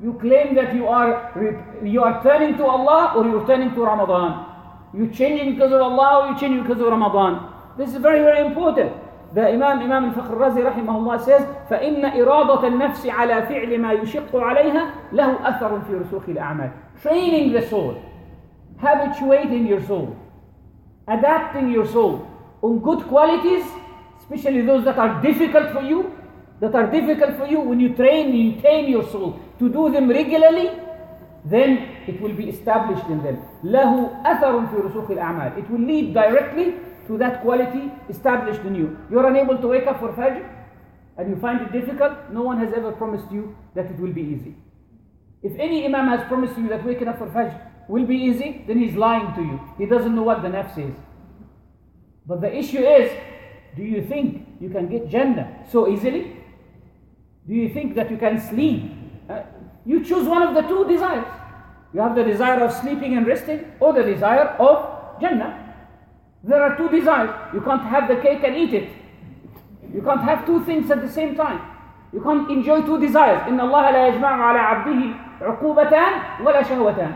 You 0.00 0.12
claim 0.20 0.54
that 0.54 0.74
you 0.74 0.86
are 0.86 1.10
you 1.82 2.02
are 2.02 2.22
turning 2.22 2.56
to 2.58 2.64
Allah 2.66 3.14
or 3.16 3.24
you're 3.24 3.46
turning 3.46 3.74
to 3.74 3.82
Ramadan. 3.82 4.46
You 4.94 5.08
changing 5.10 5.54
because 5.54 5.72
of 5.72 5.80
Allah 5.80 6.10
or 6.20 6.32
you 6.32 6.38
changing 6.38 6.62
because 6.62 6.80
of 6.80 6.88
Ramadan. 6.88 7.48
This 7.78 7.90
is 7.90 7.96
very 7.96 8.20
very 8.20 8.44
important. 8.46 8.92
The 9.34 9.48
Imam 9.48 9.80
Imam 9.80 10.10
al-Fakhr 10.10 10.36
Razi 10.36 10.60
rahimahullah 10.60 11.24
says 11.24 11.42
فإن 11.70 12.04
إرادة 12.04 12.66
النفس 12.66 13.06
على 13.06 13.46
فعل 13.46 13.78
ما 13.80 13.92
يشق 13.92 14.36
عليها 14.36 14.90
له 15.12 15.48
أثر 15.48 15.80
في 15.80 15.94
رسوخ 15.94 16.28
الأعمال. 16.28 16.70
Training 17.02 17.52
the 17.52 17.66
soul, 17.68 18.02
habituating 18.78 19.66
your 19.66 19.80
soul, 19.86 20.16
adapting 21.08 21.70
your 21.72 21.86
soul 21.86 22.26
on 22.60 22.78
good 22.80 23.06
qualities, 23.08 23.64
especially 24.20 24.60
those 24.62 24.84
that 24.84 24.98
are 24.98 25.22
difficult 25.22 25.72
for 25.72 25.82
you, 25.82 26.12
that 26.60 26.74
are 26.74 26.90
difficult 26.90 27.36
for 27.38 27.46
you, 27.46 27.60
when 27.60 27.80
you 27.80 27.94
train, 27.94 28.34
you 28.34 28.60
tame 28.60 28.90
your 28.90 29.08
soul 29.08 29.40
to 29.58 29.68
do 29.68 29.90
them 29.90 30.10
regularly, 30.10 30.70
then 31.46 31.88
it 32.06 32.20
will 32.20 32.34
be 32.34 32.50
established 32.50 33.06
in 33.06 33.22
them. 33.22 33.38
له 33.64 34.10
أثر 34.26 34.66
في 34.66 34.76
رسوخ 34.76 35.10
الأعمال. 35.10 35.58
It 35.58 35.70
will 35.70 35.80
lead 35.80 36.12
directly 36.12 36.74
to 37.06 37.18
that 37.18 37.42
quality 37.42 37.90
established 38.08 38.60
in 38.62 38.74
you. 38.74 38.98
You're 39.10 39.26
unable 39.26 39.58
to 39.58 39.68
wake 39.68 39.86
up 39.86 40.00
for 40.00 40.12
Fajr 40.12 40.48
and 41.18 41.28
you 41.30 41.36
find 41.36 41.60
it 41.60 41.72
difficult, 41.72 42.30
no 42.32 42.42
one 42.42 42.58
has 42.58 42.72
ever 42.72 42.92
promised 42.92 43.30
you 43.30 43.56
that 43.74 43.86
it 43.86 43.98
will 43.98 44.12
be 44.12 44.22
easy. 44.22 44.56
If 45.42 45.58
any 45.58 45.84
Imam 45.84 46.08
has 46.08 46.26
promised 46.28 46.56
you 46.56 46.68
that 46.68 46.84
waking 46.84 47.08
up 47.08 47.18
for 47.18 47.26
Fajr 47.26 47.60
will 47.88 48.06
be 48.06 48.16
easy, 48.16 48.64
then 48.66 48.78
he's 48.78 48.94
lying 48.94 49.34
to 49.34 49.42
you. 49.42 49.60
He 49.76 49.86
doesn't 49.86 50.14
know 50.14 50.22
what 50.22 50.42
the 50.42 50.48
nafs 50.48 50.78
is. 50.78 50.94
But 52.26 52.40
the 52.40 52.56
issue 52.56 52.78
is, 52.78 53.10
do 53.76 53.82
you 53.82 54.06
think 54.06 54.46
you 54.60 54.70
can 54.70 54.88
get 54.88 55.08
Jannah 55.08 55.64
so 55.70 55.88
easily? 55.88 56.36
Do 57.48 57.54
you 57.54 57.68
think 57.74 57.94
that 57.96 58.10
you 58.10 58.16
can 58.16 58.40
sleep? 58.40 58.92
Uh, 59.28 59.42
You 59.84 60.04
choose 60.04 60.28
one 60.28 60.42
of 60.42 60.54
the 60.54 60.62
two 60.62 60.86
desires. 60.86 61.26
You 61.92 62.00
have 62.00 62.14
the 62.14 62.22
desire 62.22 62.60
of 62.62 62.72
sleeping 62.72 63.16
and 63.16 63.26
resting, 63.26 63.64
or 63.80 63.92
the 63.92 64.04
desire 64.04 64.54
of 64.60 65.20
Jannah. 65.20 65.61
There 66.43 66.61
are 66.61 66.77
two 66.77 66.89
desires. 66.89 67.29
You 67.53 67.61
can't 67.61 67.83
have 67.83 68.07
the 68.07 68.17
cake 68.17 68.43
and 68.43 68.55
eat 68.55 68.73
it. 68.73 68.89
You 69.93 70.01
can't 70.01 70.21
have 70.21 70.45
two 70.45 70.63
things 70.65 70.91
at 70.91 71.01
the 71.01 71.09
same 71.09 71.35
time. 71.35 71.61
You 72.13 72.21
can't 72.21 72.49
enjoy 72.49 72.81
two 72.81 72.99
desires. 72.99 73.41
إن 73.47 73.59
الله 73.59 73.91
لا 73.91 74.07
يجمع 74.07 74.27
على 74.27 74.59
عبده 74.59 75.15
عقوبتان 75.41 76.43
ولا 76.45 76.61
شهوتان. 76.63 77.13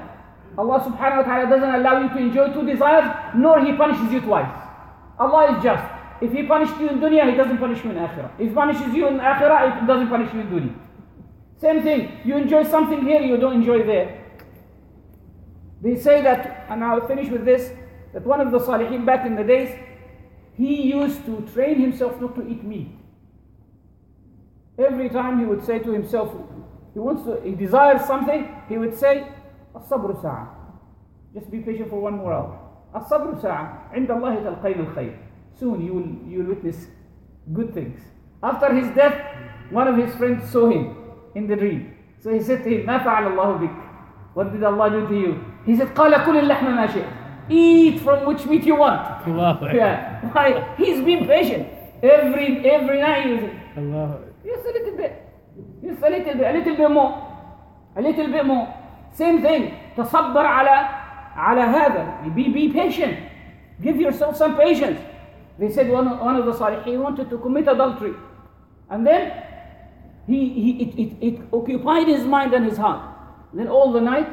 Allah 0.57 0.79
subhanahu 0.83 1.17
wa 1.17 1.23
ta'ala 1.23 1.49
doesn't 1.49 1.75
allow 1.75 2.01
you 2.01 2.09
to 2.09 2.17
enjoy 2.17 2.51
two 2.53 2.65
desires, 2.65 3.09
nor 3.35 3.63
He 3.63 3.73
punishes 3.73 4.11
you 4.11 4.19
twice. 4.21 4.51
Allah 5.17 5.55
is 5.55 5.63
just. 5.63 5.83
If 6.21 6.33
He 6.33 6.43
punished 6.43 6.77
you 6.79 6.89
in 6.89 6.99
dunya, 6.99 7.29
He 7.29 7.37
doesn't 7.37 7.57
punish 7.57 7.83
you 7.83 7.91
in 7.91 7.97
akhirah. 7.97 8.31
If 8.37 8.49
He 8.49 8.53
punishes 8.53 8.93
you 8.93 9.07
in 9.07 9.17
akhirah, 9.17 9.81
He 9.81 9.87
doesn't 9.87 10.09
punish 10.09 10.33
you 10.33 10.41
in 10.41 10.47
dunya. 10.47 10.73
Same 11.57 11.81
thing. 11.83 12.19
You 12.25 12.37
enjoy 12.37 12.63
something 12.63 13.01
here, 13.01 13.21
you 13.21 13.37
don't 13.37 13.53
enjoy 13.53 13.83
there. 13.83 14.17
They 15.81 15.95
say 15.95 16.21
that, 16.21 16.65
and 16.69 16.83
I'll 16.83 17.07
finish 17.07 17.29
with 17.29 17.45
this, 17.45 17.71
that 18.15 18.25
one 18.25 18.41
of 18.41 18.51
the 18.51 18.59
Salihin 18.59 19.05
back 19.05 19.25
in 19.25 19.35
the 19.35 19.43
days, 19.43 19.69
he 20.55 20.83
used 20.83 21.25
to 21.25 21.41
train 21.53 21.79
himself 21.79 22.19
not 22.19 22.35
to 22.35 22.47
eat 22.47 22.63
meat. 22.63 22.89
Every 24.77 25.09
time 25.09 25.39
he 25.39 25.45
would 25.45 25.63
say 25.65 25.79
to 25.79 25.91
himself, 25.91 26.33
he 26.93 26.99
wants 26.99 27.23
to, 27.23 27.39
he 27.41 27.55
desires 27.55 28.05
something, 28.05 28.47
he 28.67 28.77
would 28.77 28.97
say, 28.97 29.27
الصبر 29.75 30.21
ساعة. 30.21 30.49
Just 31.33 31.49
be 31.49 31.59
patient 31.59 31.89
for 31.89 32.01
one 32.01 32.17
more 32.17 32.33
hour. 32.33 32.59
الصبر 32.95 33.41
ساعة. 33.41 33.93
عند 33.93 34.11
الله 34.11 34.43
تلقين 34.43 34.79
الخير. 34.85 35.17
Soon 35.53 35.81
you 35.85 35.93
will, 35.93 36.29
you 36.29 36.39
will 36.39 36.49
witness 36.55 36.87
good 37.53 37.73
things. 37.73 37.99
After 38.43 38.73
his 38.73 38.93
death, 38.95 39.19
one 39.69 39.87
of 39.87 39.95
his 39.97 40.13
friends 40.15 40.49
saw 40.51 40.69
him 40.69 40.95
in 41.35 41.47
the 41.47 41.55
dream. 41.55 41.95
So 42.19 42.33
he 42.33 42.41
said 42.41 42.63
to 42.63 42.69
him, 42.69 42.85
ما 42.85 43.03
فعل 43.03 43.31
الله 43.31 43.59
بك? 43.59 43.75
What 44.33 44.51
did 44.51 44.63
Allah 44.63 44.89
do 44.89 45.07
to 45.07 45.15
you? 45.15 45.43
He 45.65 45.75
said, 45.77 45.93
قال 45.95 46.13
كل 46.25 46.37
اللحم 46.37 46.75
ما 46.75 46.87
شئت. 46.87 47.05
Eat 47.49 47.99
from 48.01 48.25
which 48.25 48.45
meat 48.45 48.63
you 48.63 48.75
want. 48.75 49.01
الله 49.27 49.73
Yeah. 49.73 50.21
Why? 50.33 50.75
He's 50.77 51.01
been 51.03 51.25
patient. 51.27 51.67
Every 52.03 52.65
every 52.69 52.99
night 53.01 53.25
he 53.25 53.33
was 53.33 53.49
الله 53.77 54.19
just 54.45 54.65
a 54.65 54.71
little 54.71 54.97
bit. 54.97 55.13
Just 55.83 56.01
a 56.01 56.09
little 56.09 56.33
bit, 56.33 56.47
a 56.47 56.53
little 56.57 56.75
bit 56.75 56.91
more. 56.91 57.11
A 57.95 58.01
little 58.01 58.27
bit 58.27 58.45
more. 58.45 58.67
Same 59.13 59.41
thing. 59.41 59.73
تصبر 59.97 60.45
على 60.45 60.89
على 61.35 61.61
هذا. 61.61 62.33
Be 62.35 62.49
be 62.49 62.69
patient. 62.69 63.17
Give 63.81 63.97
yourself 63.99 64.35
some 64.37 64.55
patience. 64.57 64.99
They 65.59 65.69
said 65.69 65.89
one, 65.91 66.07
of- 66.07 66.19
one 66.21 66.35
of 66.37 66.45
the 66.45 66.53
Salihin 66.53 67.01
wanted 67.01 67.29
to 67.29 67.37
commit 67.37 67.67
adultery. 67.67 68.13
And 68.89 69.05
then 69.05 69.31
he, 70.27 70.49
he 70.49 70.69
it, 70.83 70.91
it, 71.03 71.11
it 71.27 71.35
occupied 71.53 72.07
his 72.07 72.23
mind 72.25 72.53
and 72.53 72.65
his 72.65 72.77
heart. 72.77 73.01
Then 73.53 73.67
all 73.67 73.91
the 73.91 73.99
night 74.01 74.27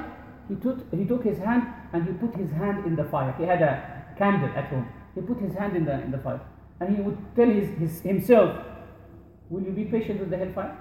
he 0.48 0.54
took 0.56 0.78
he 0.92 1.04
took 1.04 1.24
his 1.24 1.38
hand 1.38 1.62
and 1.93 2.06
he 2.08 2.13
put 2.13 2.36
his 2.36 2.51
hand 2.51 2.86
in 2.86 2.95
the 2.95 3.06
fire. 3.06 3.34
He 3.38 3.43
had 3.43 3.62
a 3.62 4.06
candle 4.17 4.49
at 4.56 4.65
home. 4.65 4.88
He 5.15 5.21
put 5.21 5.39
his 5.39 5.53
hand 5.53 5.77
in 5.77 5.86
the 5.86 6.01
in 6.01 6.12
the 6.12 6.17
fire. 6.17 6.41
And 6.79 6.95
he 6.95 7.01
would 7.01 7.17
tell 7.36 7.47
his, 7.47 7.69
his 7.77 8.01
himself, 8.01 8.65
Will 9.49 9.63
you 9.63 9.71
be 9.71 9.86
patient 9.86 10.19
with 10.19 10.29
the 10.32 10.38
hellfire? 10.38 10.75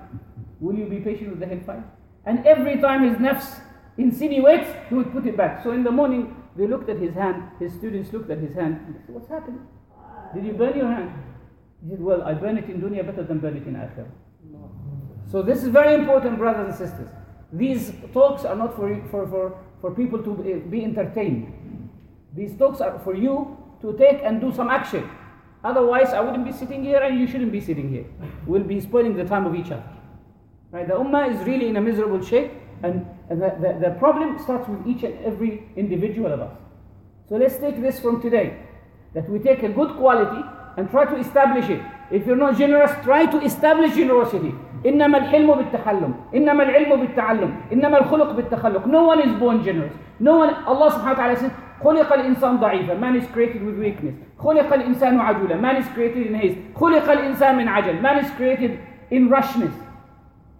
Will 0.61 0.77
you 0.77 0.87
be 0.87 1.01
patient 1.01 1.31
with 1.31 1.41
the 1.41 1.47
hellfire? 1.47 1.85
And 2.25 2.47
every 2.47 2.81
time 2.81 3.09
his 3.09 3.19
nafs 3.19 3.61
insinuates, 3.99 4.69
he 4.89 4.95
would 4.95 5.13
put 5.13 5.27
it 5.27 5.37
back. 5.37 5.63
So 5.63 5.73
in 5.73 5.85
the 5.85 5.91
morning, 5.91 6.35
they 6.57 6.67
looked 6.67 6.89
at 6.89 6.99
his 6.99 7.15
hand, 7.15 7.45
his 7.59 7.73
students 7.75 8.13
looked 8.13 8.31
at 8.31 8.39
his 8.39 8.55
hand, 8.55 8.81
and 8.87 8.97
said, 8.97 9.15
What's 9.15 9.29
happening? 9.29 9.67
Did 10.35 10.47
you 10.47 10.55
burn 10.55 10.77
your 10.77 10.87
hand? 10.89 11.13
He 11.85 11.91
said, 11.91 12.01
Well, 12.01 12.23
I 12.23 12.35
burn 12.35 12.57
it 12.57 12.71
in 12.71 12.81
dunya 12.81 13.05
better 13.05 13.25
than 13.25 13.39
burn 13.39 13.57
it 13.57 13.67
in 13.67 13.75
akhirah. 13.75 14.11
So 15.31 15.43
this 15.43 15.63
is 15.63 15.69
very 15.69 15.95
important, 15.95 16.39
brothers 16.39 16.69
and 16.69 16.89
sisters. 16.89 17.09
These 17.53 17.93
talks 18.13 18.45
are 18.45 18.57
not 18.57 18.77
for, 18.77 18.95
for, 19.11 19.27
for, 19.27 19.59
for 19.83 19.91
people 19.91 20.23
to 20.23 20.63
be- 20.71 20.85
entertained. 20.85 21.53
These 22.35 22.57
talks 22.57 22.81
are 22.81 22.99
for 23.01 23.15
you 23.15 23.59
to 23.83 23.93
take 23.99 24.23
and 24.23 24.41
do 24.41 24.51
some 24.55 24.71
action. 24.71 25.11
Otherwise, 25.65 26.15
I 26.15 26.21
wouldn't 26.21 26.47
be 26.47 26.53
sitting 26.53 26.83
here 26.83 27.03
and 27.03 27.21
you 27.21 27.27
shouldn't 27.27 27.53
be 27.53 27.61
sitting 27.61 27.91
here. 27.91 28.07
We'll 28.47 28.63
be 28.63 28.81
spoiling 28.81 29.15
the 29.17 29.25
time 29.25 29.45
of 29.45 29.55
each 29.55 29.71
other. 29.71 29.85
Right? 30.71 30.89
The 30.89 30.95
ummah 30.95 31.35
is 31.35 31.47
really 31.47 31.69
in 31.69 31.77
a 31.77 31.81
miserable 31.81 32.25
shape, 32.25 32.53
and 32.83 33.07
and 33.29 33.43
the, 33.43 33.51
the, 33.61 33.89
the 33.89 33.95
problem 33.99 34.39
starts 34.39 34.69
with 34.69 34.87
each 34.87 35.03
and 35.03 35.19
every 35.25 35.69
individual 35.77 36.33
of 36.33 36.41
us. 36.41 36.57
So 37.29 37.37
let's 37.37 37.59
take 37.59 37.81
this 37.81 38.01
from 38.01 38.21
today 38.21 38.59
that 39.15 39.29
we 39.29 39.39
take 39.39 39.63
a 39.63 39.69
good 39.69 39.97
quality 39.97 40.43
and 40.77 40.91
try 40.91 41.05
to 41.05 41.17
establish 41.17 41.69
it. 41.69 41.83
If 42.11 42.27
you're 42.27 42.37
not 42.37 42.57
generous, 42.57 42.91
try 43.05 43.27
to 43.27 43.41
establish 43.41 43.95
generosity. 43.95 44.55
إنما 44.86 45.18
الحلم 45.18 45.54
بالتحلم 45.56 46.14
إنما 46.36 46.64
العلم 46.64 46.96
بالتعلم 46.96 47.56
إنما 47.74 47.98
الخلق 47.98 48.32
بالتخلق 48.32 48.86
No 48.88 49.04
one 49.04 49.22
is 49.22 49.34
born 49.40 49.64
generous 49.64 49.94
No 50.20 50.38
one 50.38 50.54
Allah 50.66 50.92
subhanahu 50.92 51.18
wa 51.18 51.24
ta'ala 51.24 51.36
says 51.36 51.52
خلق 51.84 52.14
الإنسان 52.14 52.58
ضعيفا 52.58 52.94
Man 53.00 53.16
is 53.16 53.26
created 53.34 53.64
with 53.64 53.78
weakness 53.80 54.14
خلق 54.40 54.74
الإنسان 54.74 55.20
عجولا 55.20 55.56
Man 55.62 55.76
is 55.78 55.88
created 55.96 56.28
in 56.28 56.36
haste 56.36 56.58
خلق 56.76 57.10
الإنسان 57.12 57.58
من 57.58 57.68
عجل 57.68 58.02
Man 58.02 58.20
is 58.24 58.30
created 58.38 58.80
in 59.12 59.30
rushness 59.30 59.74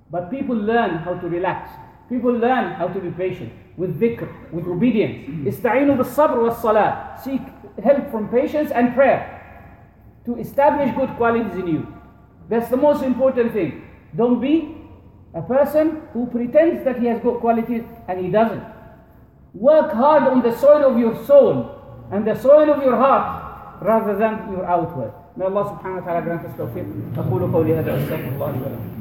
But 0.10 0.32
people 0.32 0.56
learn 0.56 1.00
how 1.00 1.16
to 1.16 1.28
relax. 1.28 1.70
People 2.10 2.32
learn 2.32 2.74
how 2.80 2.88
to 2.88 3.00
be 3.00 3.12
patient 3.12 3.52
with 3.76 4.00
dhikr, 4.00 4.28
with 4.54 4.66
obedience. 4.66 5.18
استعينوا 5.48 5.96
بالصبر 5.96 6.40
والصلاة. 6.40 7.18
Seek 7.24 7.42
help 7.84 8.10
from 8.10 8.30
patience 8.30 8.72
and 8.72 8.94
prayer 8.96 9.20
to 10.26 10.38
establish 10.38 10.96
good 10.96 11.10
qualities 11.18 11.56
in 11.60 11.68
you. 11.68 11.88
That's 12.50 12.70
the 12.70 12.78
most 12.78 13.04
important 13.04 13.52
thing. 13.52 13.84
Don't 14.16 14.40
be 14.40 14.78
a 15.34 15.42
person 15.42 16.02
who 16.14 16.26
pretends 16.28 16.84
that 16.86 17.00
he 17.00 17.08
has 17.08 17.22
good 17.22 17.40
qualities 17.40 17.84
and 18.08 18.24
he 18.24 18.32
doesn't. 18.32 18.64
Work 19.54 19.92
hard 19.92 20.24
on 20.24 20.42
the 20.42 20.56
soil 20.58 20.86
of 20.92 20.98
your 20.98 21.24
soul 21.26 21.76
and 22.12 22.26
the 22.26 22.36
soil 22.36 22.72
of 22.72 22.84
your 22.84 22.96
heart 22.96 23.82
rather 23.82 24.18
than 24.18 24.52
your 24.52 24.66
outward. 24.66 25.12
May 25.36 25.46
Allah 25.46 25.78
subhanahu 25.78 26.02
wa 26.02 26.06
ta'ala 26.06 26.22
grant 26.22 26.46
us 26.46 26.54
tawfiq. 26.58 26.86
أقول 27.18 27.52
قولي 27.54 27.76
هذا 27.78 27.98
أستغفر 27.98 28.34
الله 28.36 29.01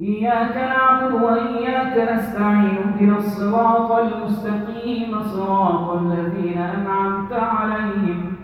إياك 0.00 0.56
نعبد 0.56 1.12
وإياك 1.22 2.12
نستعين 2.12 2.78
اهدنا 2.78 3.16
الصراط 3.16 3.92
المستقيم 3.92 5.22
صراط 5.22 5.90
الذين 5.90 6.58
أنعمت 6.58 7.32
عليهم 7.32 8.36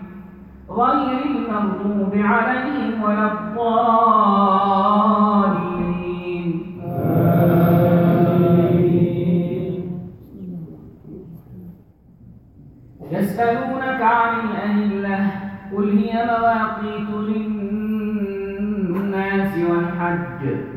غير 0.69 1.25
المغضوب 1.25 2.13
عليهم 2.15 3.03
ولا 3.03 3.31
الضالين. 3.33 3.77
يسألونك 13.11 14.01
عن 14.01 14.39
الأهلة 14.39 15.31
قل 15.75 15.97
هي 15.97 16.13
مواقيت 16.25 17.09
للناس 18.89 19.51
والحج. 19.69 20.76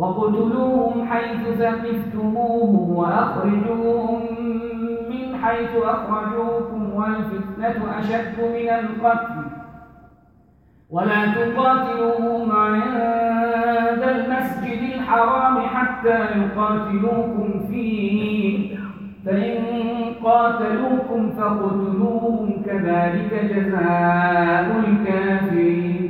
وقتلوهم 0.00 1.08
حيث 1.08 1.58
ثقفتموهم 1.58 2.90
وأخرجوهم 2.96 4.20
من 5.10 5.36
حيث 5.42 5.70
أخرجوكم 5.82 6.94
والفتنة 6.94 7.98
أشد 7.98 8.38
من 8.38 8.68
القتل. 8.68 9.44
ولا 10.90 11.26
تقاتلوهم 11.26 12.52
عند 12.52 14.02
المسجد 14.02 14.82
الحرام 14.94 15.60
حتى 15.60 16.18
يقاتلوكم 16.38 17.66
فيه. 17.70 18.76
فإن 19.26 19.62
قاتلوكم 20.24 21.32
فاقتلوهم 21.32 22.62
كذلك 22.66 23.32
جزاء 23.54 24.66
الكافرين. 24.88 26.09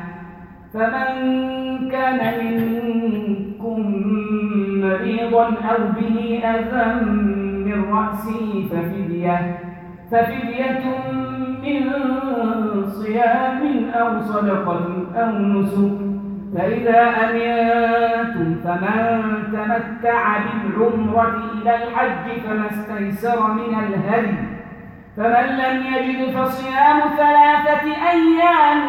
فمن 0.73 1.89
كان 1.91 2.21
منكم 2.45 3.77
مريضا 4.83 5.45
أو 5.45 5.77
به 5.99 6.41
أذى 6.43 7.05
من 7.65 7.93
رأسه 7.93 8.69
ففدية 8.71 9.59
ففدية 10.11 10.83
من 11.63 11.83
صيام 12.85 13.61
أو 13.93 14.21
صدقة 14.21 14.85
أو 15.15 15.31
نسك. 15.37 15.97
فإذا 16.55 17.01
أمنتم 17.23 18.55
فمن 18.63 19.43
تمتع 19.53 20.37
بالعمرة 20.63 21.35
إلى 21.53 21.75
الحج 21.75 22.25
فما 22.47 22.67
استيسر 22.71 23.53
من 23.53 23.75
الهدي. 23.79 24.37
فمن 25.17 25.47
لم 25.61 25.83
يجد 25.93 26.37
فصيام 26.37 26.99
ثلاثة 27.17 27.85
أيام 28.11 28.79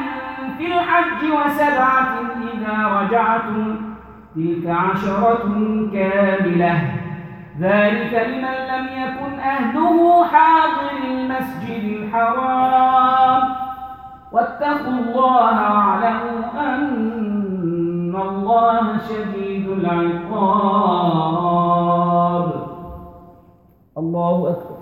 في 0.62 0.68
الحج 0.68 1.20
وسبعة 1.24 2.14
إذا 2.54 2.76
رجعتم 2.86 3.76
تلك 4.34 4.66
عشرة 4.66 5.44
كاملة. 5.92 6.74
ذلك 7.60 8.12
لمن 8.28 8.56
لم 8.72 8.86
يكن 9.02 9.32
أهله 9.40 10.24
حاضر 10.24 10.90
المسجد 11.04 11.84
الحرام. 11.84 13.42
واتقوا 14.32 14.92
الله 14.92 15.56
واعلموا 15.74 16.40
أن 16.60 18.14
الله 18.16 18.98
شديد 18.98 19.68
العقاب. 19.68 20.22
الله 23.98 24.50
أكبر. 24.50 24.81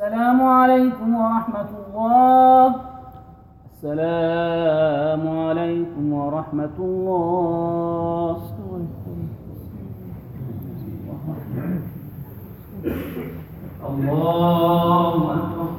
السلام 0.00 0.42
عليكم 0.42 1.14
ورحمة 1.14 1.68
الله. 1.86 2.74
السلام 3.72 5.38
عليكم 5.38 6.12
ورحمة 6.12 6.76
الله. 6.78 8.36
الله 13.88 15.34
أكبر. 15.34 15.70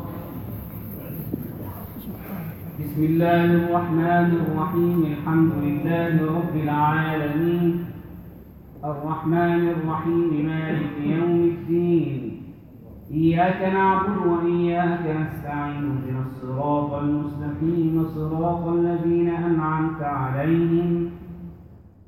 بسم 2.80 3.03
الله 3.03 3.45
الرحمن 3.45 4.30
الرحيم. 4.41 4.99
الحمد 5.17 5.51
لله 5.65 6.13
رب 6.38 6.55
العالمين. 6.63 7.86
الرحمن 8.86 9.61
الرحيم. 9.67 10.45
مالك 10.45 10.93
يوم 11.01 11.39
الدين. 11.53 12.30
إياك 13.14 13.74
نعبد 13.74 14.18
وإياك 14.28 14.99
نستعين 14.99 15.84
اهدنا 15.91 16.22
الصراط 16.28 16.93
المستقيم 16.93 18.05
صراط 18.16 18.68
الذين 18.68 19.30
أنعمت 19.30 20.01
عليهم 20.01 21.09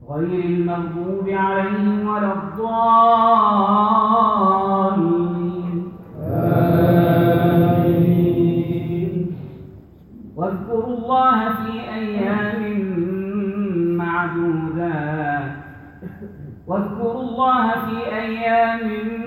غير 0.09 0.45
المغضوب 0.45 1.29
عليهم 1.29 2.07
ولا 2.07 2.33
الضالين. 2.33 2.73
واذكروا 10.35 10.97
الله 10.97 11.49
في 11.49 11.71
أيام 11.93 12.61
معدودات. 13.97 15.51
واذكروا 16.67 17.21
الله 17.21 17.71
في 17.85 17.97
أيام 18.15 19.22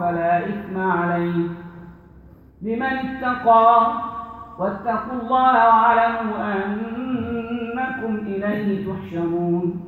فلا 0.00 0.38
إثم 0.38 0.80
عليه. 0.80 1.48
لمن 2.62 2.82
اتقى 2.82 3.92
واتقوا 4.58 5.20
الله 5.22 5.52
واعلموا 5.68 6.36
أنكم 6.54 8.12
إليه 8.26 8.92
تحشرون. 8.92 9.84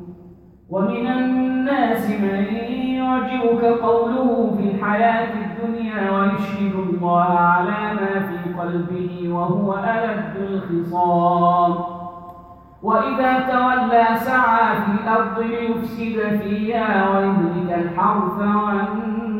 ومن 0.70 1.06
الناس 1.06 2.10
من 2.10 2.44
يعجبك 2.96 3.64
قوله 3.64 4.56
في 4.56 4.62
الحياة 4.70 5.32
الدنيا 5.34 6.10
ويشهد 6.10 6.74
الله 6.74 7.38
على 7.38 7.94
ما 7.94 8.20
في 8.20 8.36
قلبه 8.60 9.28
وهو 9.32 9.74
ألد 9.74 10.36
الخصام. 10.36 11.74
وإذا 12.82 13.32
تولى 13.40 14.06
سعى 14.14 14.76
في 14.76 14.90
الأرض 15.02 15.38
ليفسد 15.38 16.40
فيها 16.42 17.10
ويهلك 17.10 17.70
الحرث 17.78 18.38
والنسل 18.38 19.39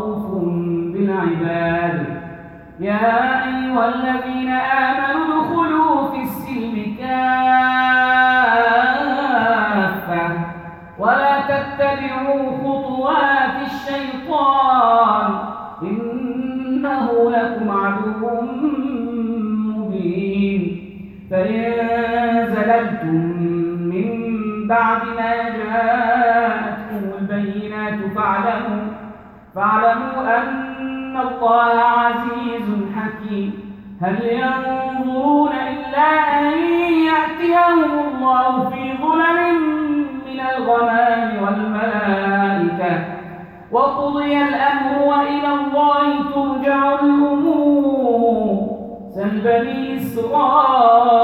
يا 2.81 3.43
أيها 3.45 3.85
الذين 3.89 4.49
آمنوا 4.49 5.41
ادخلوا 5.41 6.11
في 6.11 6.21
السلم 6.21 6.95
كافة. 6.99 7.11
ولا 10.99 11.41
تتبعوا 11.41 12.57
خطوات 12.57 13.55
الشيطان. 13.65 15.27
إنه 15.81 17.31
لكم 17.31 17.71
عدو 17.71 18.41
مبين. 19.77 20.61
فإن 21.31 21.61
زللتم 22.45 23.15
من 23.91 24.09
بعد 24.67 25.01
ما 25.17 25.33
جاءتكم 25.57 27.03
البينات 27.19 27.99
فاعلموا 28.15 28.83
فاعلموا 29.55 30.37
أن 30.37 30.71
إن 31.11 31.17
الله 31.17 31.73
عزيز 31.79 32.67
حكيم. 32.95 33.51
هل 34.01 34.15
ينظرون 34.23 35.51
إلا 35.51 36.09
أن 36.39 36.45
يأتيهم 37.07 37.91
الله 37.99 38.69
في 38.69 38.83
ظلم 39.01 39.59
من 40.27 40.39
الغمام 40.39 41.43
والملائكة. 41.43 42.93
وقضي 43.71 44.37
الأمر 44.37 45.01
وإلى 45.07 45.47
الله 45.53 46.03
ترجع 46.35 46.81
الأمور. 46.99 48.57
سل 49.15 49.41
بني 49.43 49.97
إسرائيل 49.97 51.21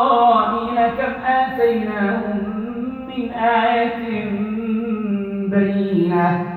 كم 0.98 1.14
آتيناهم 1.26 2.40
من 3.08 3.32
آية 3.32 4.32
بينة. 5.50 6.57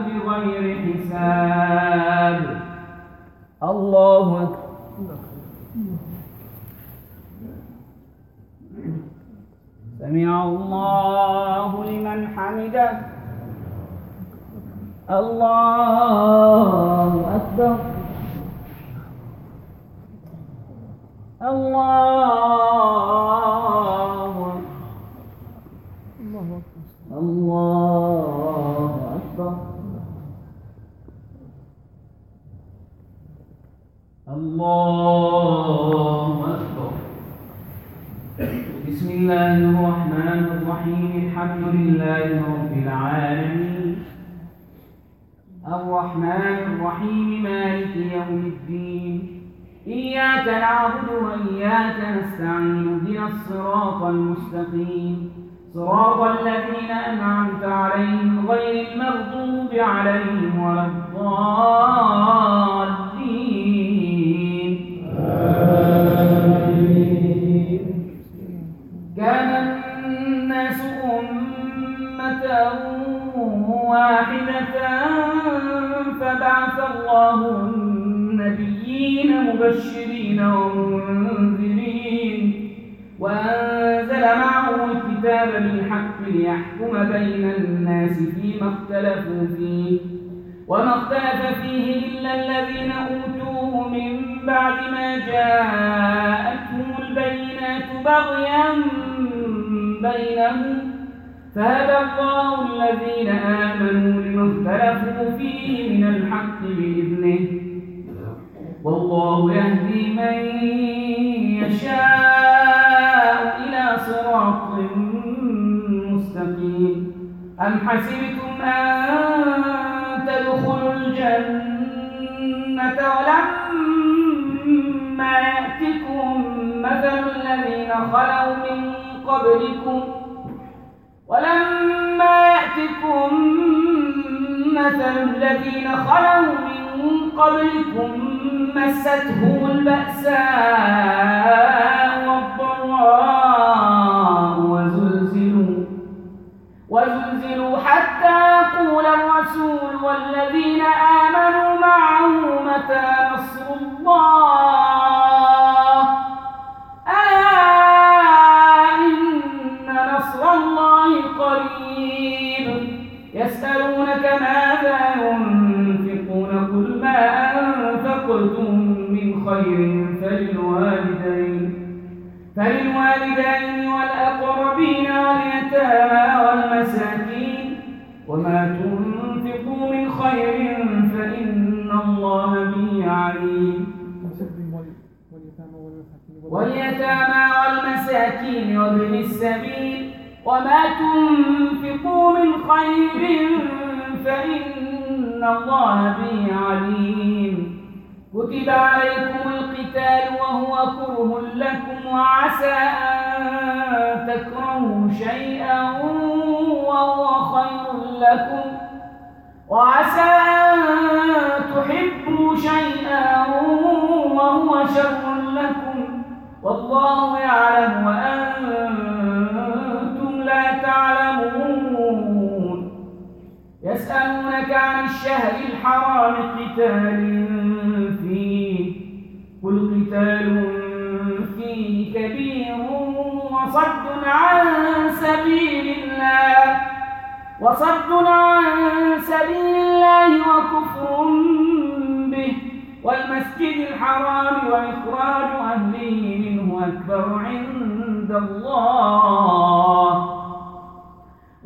غير 0.41 0.65
حساب. 0.85 2.61
الله 3.63 4.43
أكبر. 4.43 5.17
سمع 9.99 10.43
الله 10.43 11.85
لمن 11.85 12.19
حمده. 12.35 12.91
الله 15.09 17.11
أكبر. 17.37 17.75
الله 21.41 23.00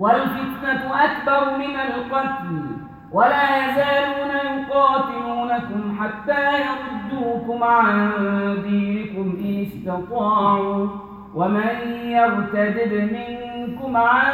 والفتنة 0.05 0.83
أكبر 1.05 1.57
من 1.57 1.75
القتل 1.75 2.65
ولا 3.11 3.45
يزالون 3.57 4.31
يقاتلونكم 4.59 5.97
حتى 5.99 6.41
يردوكم 6.65 7.63
عن 7.63 8.09
دينكم 8.63 9.37
إن 9.39 9.65
استطاعوا. 9.65 10.87
ومن 11.35 11.75
يرتد 12.03 13.09
منكم 13.17 13.97
عن 13.97 14.31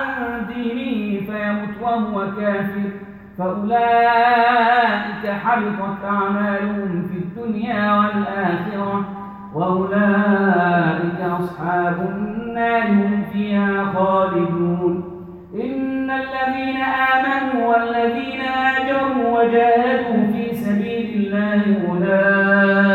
دينه 0.47 1.25
فيمت 1.25 1.81
وهو 1.81 2.31
كافر 2.39 2.89
فأولئك 3.37 5.23
حبطت 5.43 6.05
أعمالهم 6.05 7.09
في 7.11 7.17
الدنيا 7.17 7.99
والآخرة 7.99 9.05
وأولئك 9.53 11.21
أصحاب 11.39 11.97
النار 12.09 12.87
هم 12.87 13.23
فيها 13.33 13.85
خالدون. 13.93 15.10
إن 15.55 16.11
الذين 16.11 16.81
آمنوا 16.81 17.67
والذين 17.67 18.41
هاجروا 18.41 19.39
وجاهدوا 19.39 20.27
في 20.33 20.55
سبيل 20.55 21.09
الله 21.15 21.61
أولئك 21.89 22.90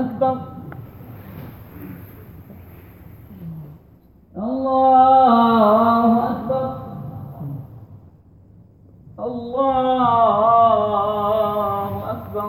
أكبر. 0.00 0.36
الله 4.36 6.30
أكبر 6.30 6.76
الله 9.18 10.10
أكبر 12.10 12.48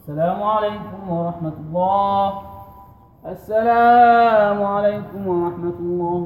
السلام 0.00 0.42
عليكم 0.42 1.10
ورحمة 1.10 1.52
الله 1.60 2.42
السلام 3.40 4.58
عليكم 4.62 5.20
ورحمة 5.26 5.76
الله. 5.80 6.20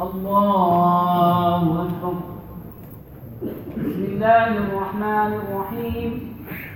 الله 0.00 1.62
أكبر 1.84 2.14
بسم 3.76 4.02
الله 4.12 4.48
الرحمن 4.64 5.30
الرحيم 5.42 6.10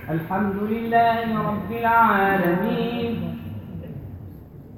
الحمد 0.09 0.55
لله 0.73 1.25
رب 1.49 1.69
العالمين 1.81 3.02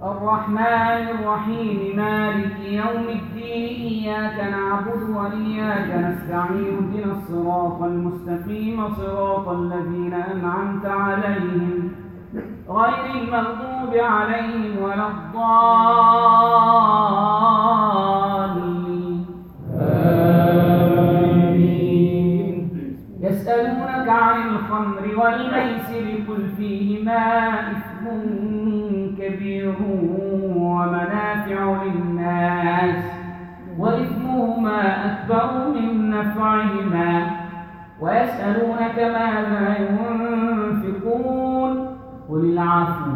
الرحمن 0.05 1.03
الرحيم 1.15 1.95
مالك 1.95 2.59
يوم 2.59 3.05
الدين 3.09 3.75
إياك 3.91 4.37
نعبد 4.51 5.01
وإياك 5.09 5.89
نستعين 6.05 6.77
اهدنا 6.77 7.11
الصراط 7.11 7.79
المستقيم 7.83 8.77
صراط 8.95 9.47
الذين 9.49 10.13
أنعمت 10.13 10.85
عليهم 10.85 11.91
غير 12.69 13.05
المغضوب 13.15 13.93
عليهم 13.95 14.83
ولا 14.83 15.07
الضالين. 15.07 15.65
يسألونك 23.21 24.09
عن 24.09 24.49
الخمر 24.49 25.03
والميسر 25.17 26.05
قل 26.27 26.41
فيهما 26.57 27.21
إثم 27.71 27.84
للناس 32.85 33.05
وإثمهما 33.77 35.05
أكبر 35.05 35.67
من 35.67 36.09
نفعهما 36.09 37.27
ويسألونك 38.01 38.99
ماذا 38.99 39.75
ينفقون 39.79 41.71
قل 42.29 42.39
العفو. 42.39 43.11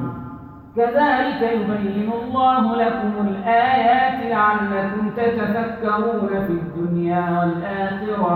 كذلك 0.76 1.42
يبين 1.42 2.12
الله 2.24 2.76
لكم 2.76 3.28
الآيات 3.28 4.32
لعلكم 4.32 5.10
تتفكرون 5.10 6.30
في 6.30 6.54
الدنيا 6.54 7.40
والآخرة. 7.40 8.36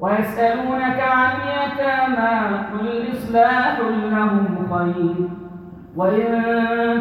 ويسألونك 0.00 1.00
عن 1.00 1.30
اليتامى 1.40 2.58
قل 2.72 3.12
إصلاح 3.12 3.78
لهم 4.10 4.46
خير. 4.72 5.28
وإن 5.96 6.42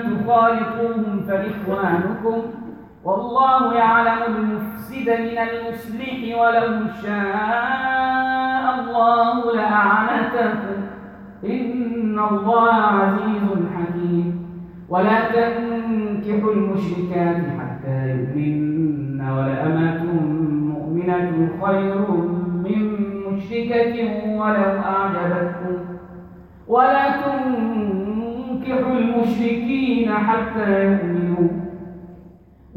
تخالطوهم 0.02 1.24
فإخوانكم 1.28 2.42
والله 3.04 3.74
يعلم 3.74 4.24
المفسد 4.28 5.10
من 5.10 5.38
المصلح 5.38 6.40
ولو 6.40 6.88
شاء 7.04 8.80
الله 8.80 9.56
لأعنتكم. 9.56 10.82
إن 11.46 12.20
الله 12.32 12.74
عزيز 12.74 13.48
حكيم. 13.76 14.42
ولا 14.90 15.20
تنكحوا 15.32 16.54
المشركات 16.54 17.38
حتى 17.60 18.10
يؤمن 18.10 19.22
ولأمة 19.22 20.04
مؤمنة 20.74 21.50
خير 21.66 22.08
من 22.66 22.82
مشركة 23.28 23.96
ولو 24.38 24.80
أعجبتكم. 24.86 25.78
ولا 26.68 27.06
تنكحوا 27.10 28.96
المشركين 28.98 30.12
حتى 30.12 30.84
يؤمنوا. 30.84 31.61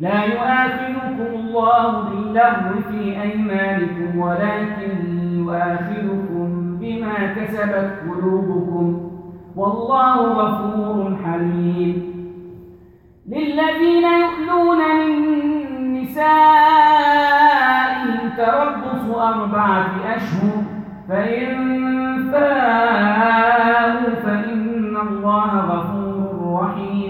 لا 0.00 0.24
يؤاخذكم 0.24 1.26
الله 1.34 1.84
باللغو 2.08 2.80
في 2.90 3.00
أيمانكم 3.22 4.18
ولكن 4.18 4.92
يؤاخذكم 5.38 6.48
بما 6.80 7.16
كسبت 7.34 7.90
قلوبكم. 8.08 8.86
والله 9.56 10.16
غفور 10.16 10.96
حليم. 11.24 11.92
للذين 13.28 14.04
يؤلون 14.22 14.78
من 14.78 15.12
نسائهم 16.02 16.30
تربص 18.36 19.04
أربعة 19.16 19.90
أشهر 20.16 20.56
فإن 21.08 21.50
فاءوا 22.32 24.14
فإن 24.24 24.96
الله 25.08 25.50
غفور 25.72 26.28
رحيم. 26.62 27.09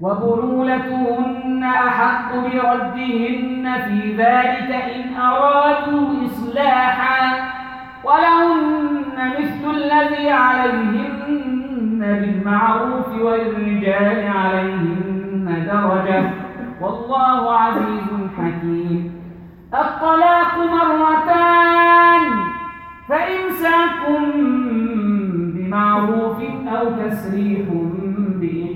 وبعولتهن 0.00 1.62
أحق 1.64 2.34
بردهن 2.34 3.64
في 3.86 4.16
ذلك 4.16 4.70
إن 4.94 5.16
أرادوا 5.20 6.26
إصلاحا 6.26 7.20
ولهن 8.04 9.16
مثل 9.38 9.64
الذي 9.76 10.30
عليهن 10.30 12.00
بالمعروف 12.00 13.08
وللرجال 13.08 14.28
عليهن 14.36 15.66
درجة. 15.66 16.30
والله 16.80 17.58
عزيز 17.58 18.10
حكيم. 18.38 19.12
الطلاق 19.74 20.54
مرتان 20.58 22.22
فإمساك 23.08 24.02
بمعروف 25.54 26.38
أو 26.68 26.84
تسريح 26.90 27.66
بإحسان 28.40 28.75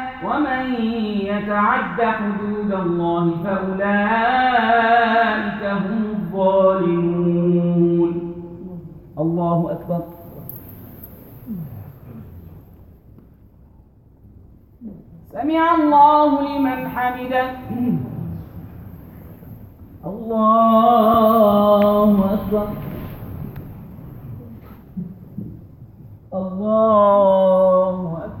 ومن 0.25 0.63
يتعد 1.31 1.99
حدود 2.01 2.71
الله 2.71 3.23
فأولئك 3.43 5.63
هم 5.63 6.03
الظالمون. 6.15 8.11
الله 9.19 9.71
أكبر. 9.71 10.01
سمع 15.31 15.75
الله 15.75 16.41
لمن 16.41 16.87
حمده. 16.87 17.45
الله 20.05 22.33
أكبر. 22.33 22.67
الله 26.33 28.17
أكبر. 28.25 28.40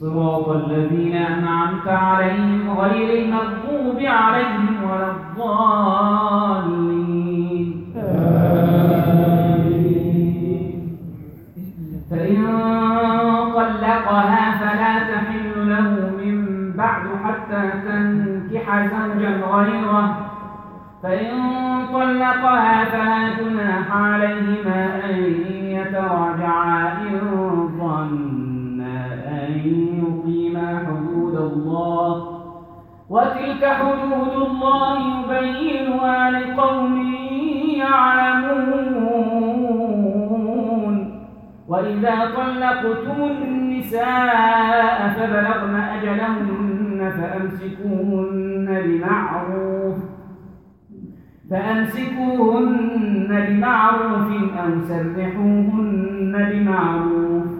صراط 0.00 0.48
الذين 0.48 1.16
أنعمت 1.16 1.88
عليهم 1.88 2.70
غير 2.78 3.24
المغضوب 3.24 3.98
عليهم 4.00 4.76
ولا 4.90 5.10
الضالين. 5.10 6.40
فإن 12.10 12.46
طلقها 13.54 14.44
فلا 14.60 14.94
تحل 15.12 15.68
له 15.68 15.90
من 16.24 16.36
بعد 16.76 17.04
حتى 17.24 17.62
تنكح 17.86 18.66
زوجا 18.86 19.32
غيره. 19.52 20.06
فإن 21.02 21.30
طلقها 21.92 22.84
فلا 22.84 23.28
جناح 23.38 23.86
عليهما 23.96 24.80
أن 25.10 25.16
يتراجعا 25.76 26.92
إن 27.02 27.14
الله. 31.60 32.40
وتلك 33.10 33.64
حدود 33.64 34.34
الله 34.48 34.98
يبينها 34.98 36.30
لقوم 36.30 36.94
يعلمون. 37.76 39.00
وإذا 41.68 42.16
طلقتم 42.36 43.18
النساء 43.22 44.98
فبلغن 45.16 45.74
أجلهن 45.74 47.00
فأمسكوهن 47.16 48.66
بمعروف 48.84 49.98
فأمسكوهن 51.50 53.30
بمعروف 53.48 54.28
أو 54.58 54.70
سرحوهن 54.80 56.34
بمعروف. 56.52 57.59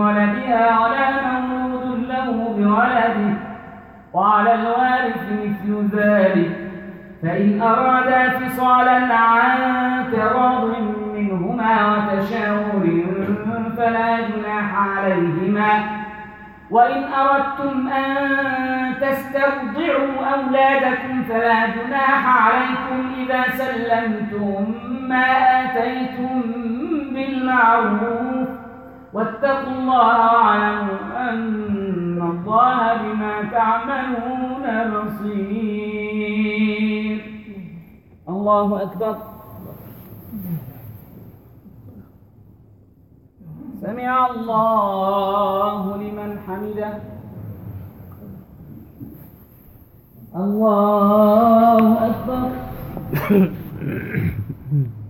بولدها 0.00 0.80
ولا 0.80 1.40
مولود 1.40 2.06
له 2.08 2.30
بولده 2.56 3.34
وعلى 4.12 4.54
الوارث 4.54 5.22
مثل 5.42 5.96
ذلك 5.96 6.50
فإن 7.22 7.62
أرادا 7.62 8.28
فصالا 8.38 9.14
عن 9.14 9.58
تراض 10.12 10.64
منهما 11.14 11.96
وتشاور 11.96 13.04
فلا 13.76 14.20
جناح 14.20 14.74
عليهما 14.74 15.70
وإن 16.70 17.04
أردتم 17.04 17.88
أن 17.88 18.16
تسترضعوا 19.00 20.26
أولادكم 20.34 21.22
فلا 21.22 21.66
جناح 21.66 22.46
عليكم 22.46 23.12
إذا 23.22 23.42
سلمتم 23.50 24.74
ما 25.08 25.26
آتيتم 25.64 26.42
بالمعروف. 27.14 28.59
واتقوا 29.12 29.72
الله 29.72 30.32
واعلموا 30.32 31.30
أن 31.30 32.22
الله 32.22 32.78
بما 33.02 33.42
تعملون 33.42 34.64
بصير. 34.94 36.40
الله 38.28 38.82
أكبر. 38.82 39.16
سمع 43.82 44.30
الله 44.30 45.96
لمن 45.96 46.30
حمده. 46.46 46.92
الله 50.36 51.84
أكبر. 52.10 52.50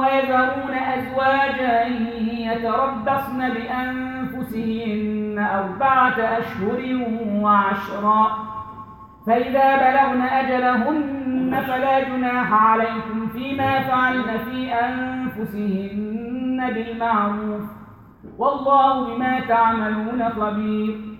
ويذرون 0.00 0.74
أزواجا 0.74 1.84
يتربصن 2.48 3.40
بأنفسهن 3.54 5.36
أربعة 5.38 6.18
أشهر 6.38 6.80
وعشرا. 7.42 8.22
فإذا 9.26 9.76
بلغن 9.76 10.22
أجلهن 10.22 11.62
فلا 11.66 12.00
جناح 12.08 12.48
عليكم 12.52 13.28
فيما 13.28 13.80
فعلن 13.80 14.38
في 14.38 14.58
أنفسهن 14.72 16.58
بالمعروف. 16.74 17.66
والله 18.38 18.94
بما 19.06 19.40
تعملون 19.40 20.28
خبير. 20.28 21.19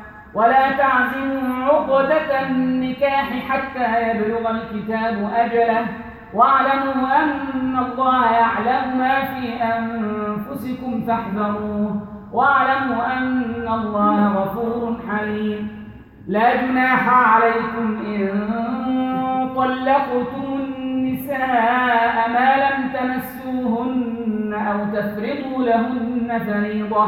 ولا 0.33 0.71
تعزموا 0.71 1.65
عقدة 1.65 2.41
النكاح 2.41 3.29
حتى 3.49 4.09
يبلغ 4.09 4.51
الكتاب 4.51 5.31
أجله. 5.35 5.85
واعلموا 6.33 7.23
أن 7.23 7.77
الله 7.77 8.31
يعلم 8.31 8.97
ما 8.97 9.15
في 9.25 9.63
أنفسكم 9.63 11.03
فاحذروه. 11.07 12.07
واعلموا 12.33 13.17
أن 13.17 13.67
الله 13.67 14.27
غفور 14.27 14.97
حليم. 15.09 15.81
لا 16.27 16.55
جناح 16.55 17.09
عليكم 17.09 17.97
إن 18.05 18.49
طلقتم 19.55 20.59
النساء 20.59 22.29
ما 22.29 22.49
لم 22.65 22.89
تمسوهن 22.93 24.53
أو 24.53 24.85
تفرضوا 24.95 25.65
لهن 25.65 26.39
فريضة. 26.45 27.07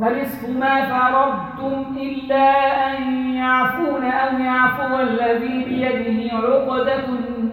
فنصف 0.00 0.48
ما 0.48 0.84
فرضتم 0.84 1.96
إلا 1.96 2.46
أن 2.98 3.02
يعفون 3.34 4.04
أو 4.04 4.38
يعفو 4.38 5.00
الذي 5.00 5.64
بيده 5.64 6.36
عقدة 6.36 7.04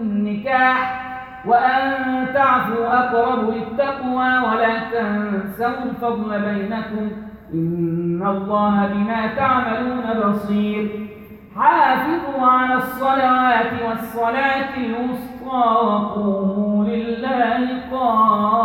النكاح 0.02 1.02
وأن 1.46 2.28
تعفوا 2.34 3.00
أقرب 3.00 3.50
للتقوى 3.50 4.40
ولا 4.40 4.80
تنسوا 4.92 5.84
الفضل 5.84 6.40
بينكم 6.42 7.12
إن 7.54 8.28
الله 8.28 8.88
بما 8.94 9.28
تعملون 9.36 10.04
بصير 10.30 10.90
حافظوا 11.56 12.48
على 12.48 12.74
الصلوات 12.74 13.72
والصلاة 13.88 14.78
الوسطى 14.78 15.86
وقوموا 15.86 16.86
لله 16.86 17.82
قانتين 17.92 18.65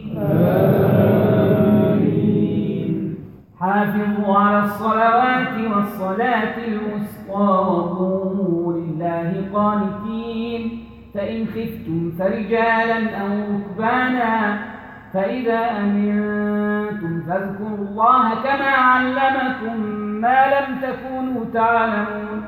حافظوا 3.61 4.37
على 4.37 4.59
الصلوات 4.63 5.53
والصلاة 5.75 6.57
الوسطى 6.67 7.49
وقوموا 7.69 8.73
لله 8.73 9.49
قانتين. 9.53 10.87
فإن 11.13 11.45
خفتم 11.45 12.11
فرجالا 12.19 13.17
أو 13.21 13.27
ركبانا 13.27 14.57
فإذا 15.13 15.59
أمنتم 15.79 17.21
فاذكروا 17.27 17.77
الله 17.77 18.29
كما 18.43 18.69
علمكم 18.69 19.81
ما 20.21 20.45
لم 20.45 20.67
تكونوا 20.81 21.45
تعلمون. 21.53 22.43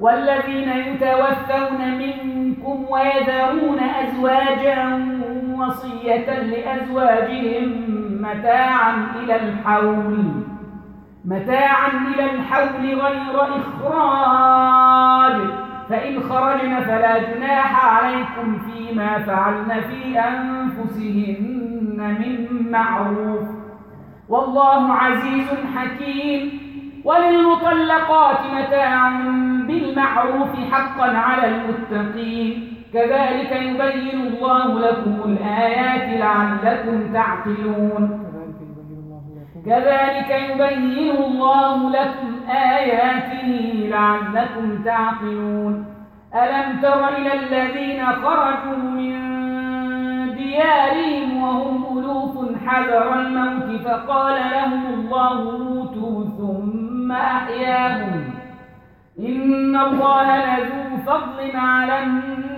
والذين 0.00 0.68
يتوفون 0.68 1.80
منكم 1.98 2.86
ويذرون 2.90 3.78
أزواجا 3.78 4.78
وصية 5.58 6.42
لأزواجهم 6.42 7.97
متاعا 8.18 9.06
إلى 9.16 9.36
الحول 9.36 10.24
متاعا 11.24 11.88
إلى 12.14 12.30
الحول 12.30 13.00
غير 13.00 13.42
إخراج. 13.42 15.36
فإن 15.88 16.20
خرجن 16.20 16.80
فلا 16.80 17.18
جناح 17.18 17.94
عليكم 17.94 18.58
فيما 18.58 19.18
فعلن 19.18 19.80
في 19.80 20.18
أنفسهن 20.18 22.16
من 22.20 22.70
معروف. 22.72 23.48
والله 24.28 24.92
عزيز 24.92 25.48
حكيم. 25.76 26.68
وللمطلقات 27.04 28.38
متاع 28.54 29.08
بالمعروف 29.66 30.72
حقا 30.72 31.16
على 31.16 31.48
المتقين. 31.48 32.77
كذلك 32.92 33.52
يبين 33.52 34.20
الله 34.20 34.78
لكم 34.78 35.16
الآيات 35.24 36.20
لعلكم 36.20 37.12
تعقلون. 37.12 38.24
كذلك 39.66 40.30
يبين 40.30 41.16
الله 41.16 41.90
لكم 41.90 42.50
آياته 42.50 43.50
لعلكم 43.90 44.82
تعقلون. 44.84 45.84
ألم 46.34 46.80
تر 46.82 47.08
إلى 47.08 47.32
الذين 47.32 48.06
خرجوا 48.06 48.76
من 48.76 49.14
ديارهم 50.34 51.42
وهم 51.42 51.98
ألوف 51.98 52.34
حذر 52.66 53.20
الموت 53.20 53.80
فقال 53.80 54.36
لهم 54.52 54.82
الله 54.94 55.34
موتوا 55.58 56.24
ثم 56.38 57.12
أحياهم. 57.12 58.24
إن 59.18 59.76
الله 59.76 60.36
لذو 60.36 60.96
فضل 61.06 61.56
على 61.56 62.02
الناس 62.02 62.57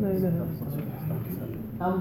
لا 0.00 0.10
إله 0.10 0.28
إلا 1.80 1.97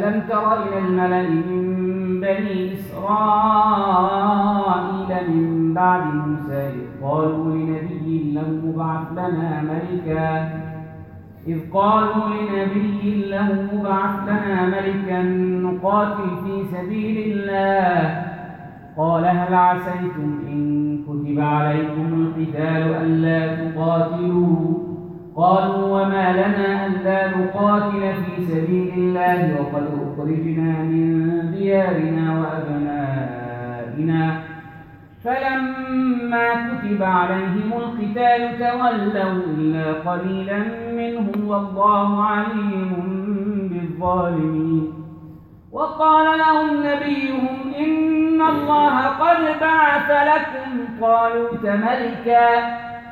ألم 0.00 0.22
تر 0.28 0.62
إلى 0.62 0.78
الملأ 0.78 1.22
من 1.28 2.20
بني 2.20 2.72
إسرائيل 2.72 4.30
من 5.30 5.74
بعد 5.74 6.14
موسى 6.14 6.66
إذ 6.68 7.02
قالوا 7.02 7.54
لنبي 7.54 8.32
له 8.32 8.48
مبعث 8.64 9.12
لنا 9.12 9.62
ملكا 9.62 10.52
إذ 11.46 11.58
قالوا 11.72 12.28
لنبي 12.28 13.24
له 13.30 13.68
مبعث 13.72 14.22
لنا 14.22 14.66
ملكا 14.66 15.22
نقاتل 15.62 16.30
في 16.44 16.64
سبيل 16.76 17.32
الله 17.32 18.24
قال 18.96 19.24
هل 19.24 19.54
عسيتم 19.54 20.38
إن 20.48 20.98
كتب 21.04 21.40
عليكم 21.40 22.06
القتال 22.14 22.94
ألا 23.02 23.70
تقاتلوا 23.70 24.89
قالوا 25.36 26.02
وما 26.02 26.32
لنا 26.32 26.86
ألا 26.86 27.36
نقاتل 27.36 28.00
في 28.00 28.46
سبيل 28.46 28.92
الله 28.96 29.60
وقد 29.60 29.86
أخرجنا 29.86 30.82
من 30.82 31.50
ديارنا 31.50 32.40
وأبنائنا. 32.40 34.40
فلما 35.24 36.46
كتب 36.54 37.02
عليهم 37.02 37.72
القتال 37.76 38.58
تولوا 38.58 39.42
إلا 39.58 39.92
قليلا 39.92 40.58
منهم 40.92 41.48
والله 41.48 42.24
عليم 42.24 42.92
بالظالمين. 43.72 44.92
وقال 45.72 46.38
لهم 46.38 46.70
نبيهم 46.86 47.74
إن 47.78 48.42
الله 48.42 49.06
قد 49.06 49.60
بعث 49.60 50.10
لكم 50.10 51.00
طالوت 51.00 51.64
ملكا 51.64 52.89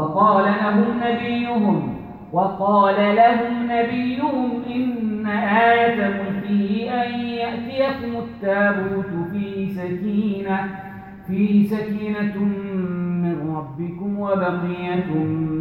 وقال 0.00 0.44
لهم 0.44 1.00
نبيهم 1.04 1.96
وقال 2.32 3.16
لهم 3.16 3.52
نبيهم 3.70 4.62
إن 4.74 5.26
آية 5.26 6.08
ملكه 6.08 6.90
أن 7.02 7.10
يأتيكم 7.20 8.12
التابوت 8.18 9.12
في 9.32 9.68
سكينة 9.68 10.58
في 11.26 11.64
سكينة 11.64 12.36
من 13.24 13.56
ربكم 13.56 14.18
وبقية 14.20 15.14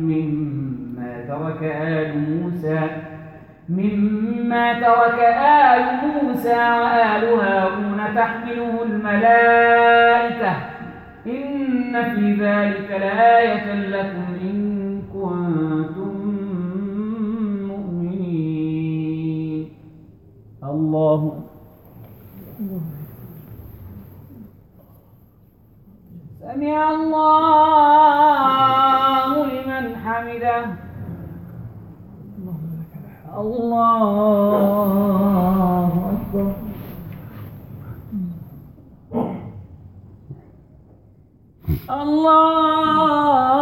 مما 0.10 1.26
ترك 1.28 1.64
آل 1.64 2.10
موسى 2.30 2.82
مما 3.70 4.74
ترك 4.74 5.20
آل 5.70 5.82
موسى 6.08 6.58
وآل 6.58 7.24
هارون 7.40 8.02
تحمله 8.16 8.84
الملائكة. 8.84 10.54
إن 11.90 12.16
في 12.16 12.34
ذلك 12.34 12.90
لآية 12.92 13.74
لكم 13.74 14.26
إن 14.42 15.02
كنتم 15.14 16.16
مؤمنين. 17.68 19.62
الله 20.64 21.22
سمع 26.40 26.92
الله 26.92 27.76
لمن 29.46 29.86
حمده. 29.96 30.66
الله 33.38 34.30
أكبر 36.14 36.50
الله. 41.90 43.59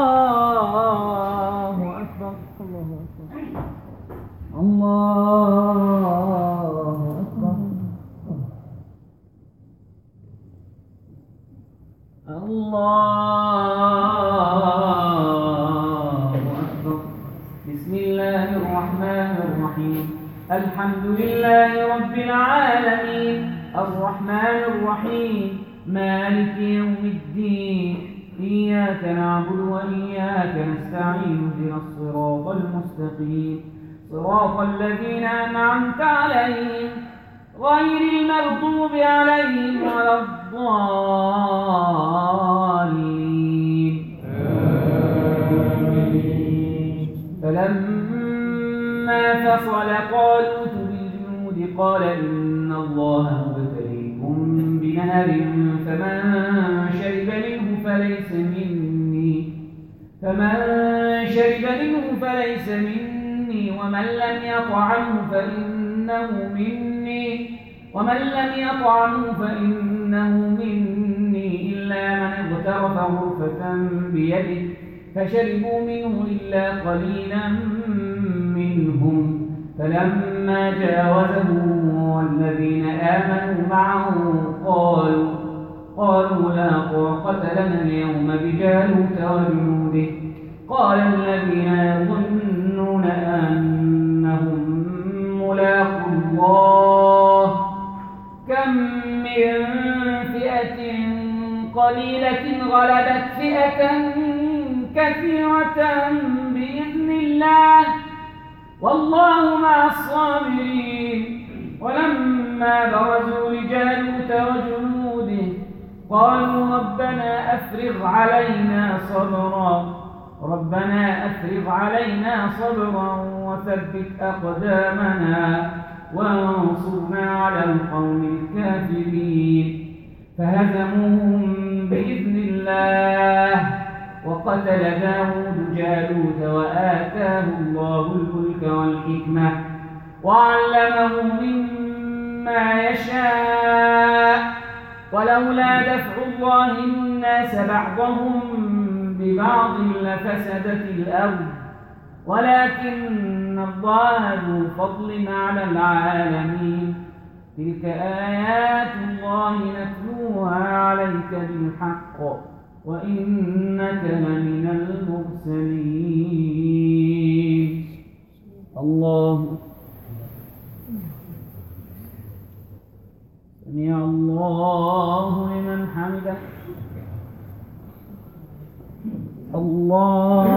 long. 179.87 180.56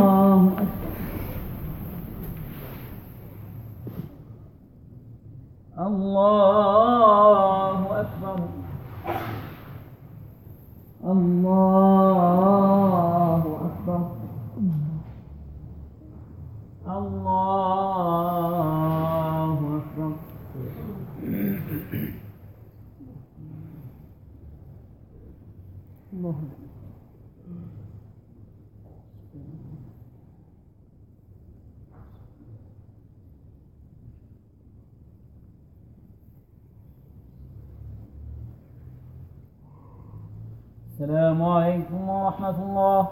السلام 41.01 41.41
عليكم 41.43 42.09
ورحمة 42.09 42.57
الله. 42.61 43.09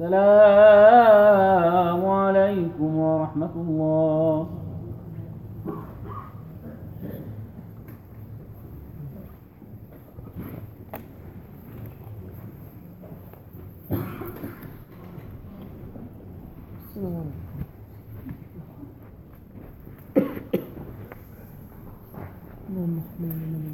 السلام 0.00 2.02
عليكم 2.08 2.90
ورحمة 2.96 3.54
الله. 3.56 4.48
اللهم 22.66 23.65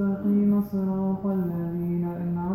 المستقيم 0.00 0.62
صراط 0.72 1.26
الذين 1.26 2.04
أنعمت 2.04 2.47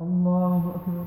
الله 0.00 0.74
أكبر. 0.74 1.04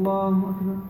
الله 0.00 0.28
أكبر. 0.28 0.89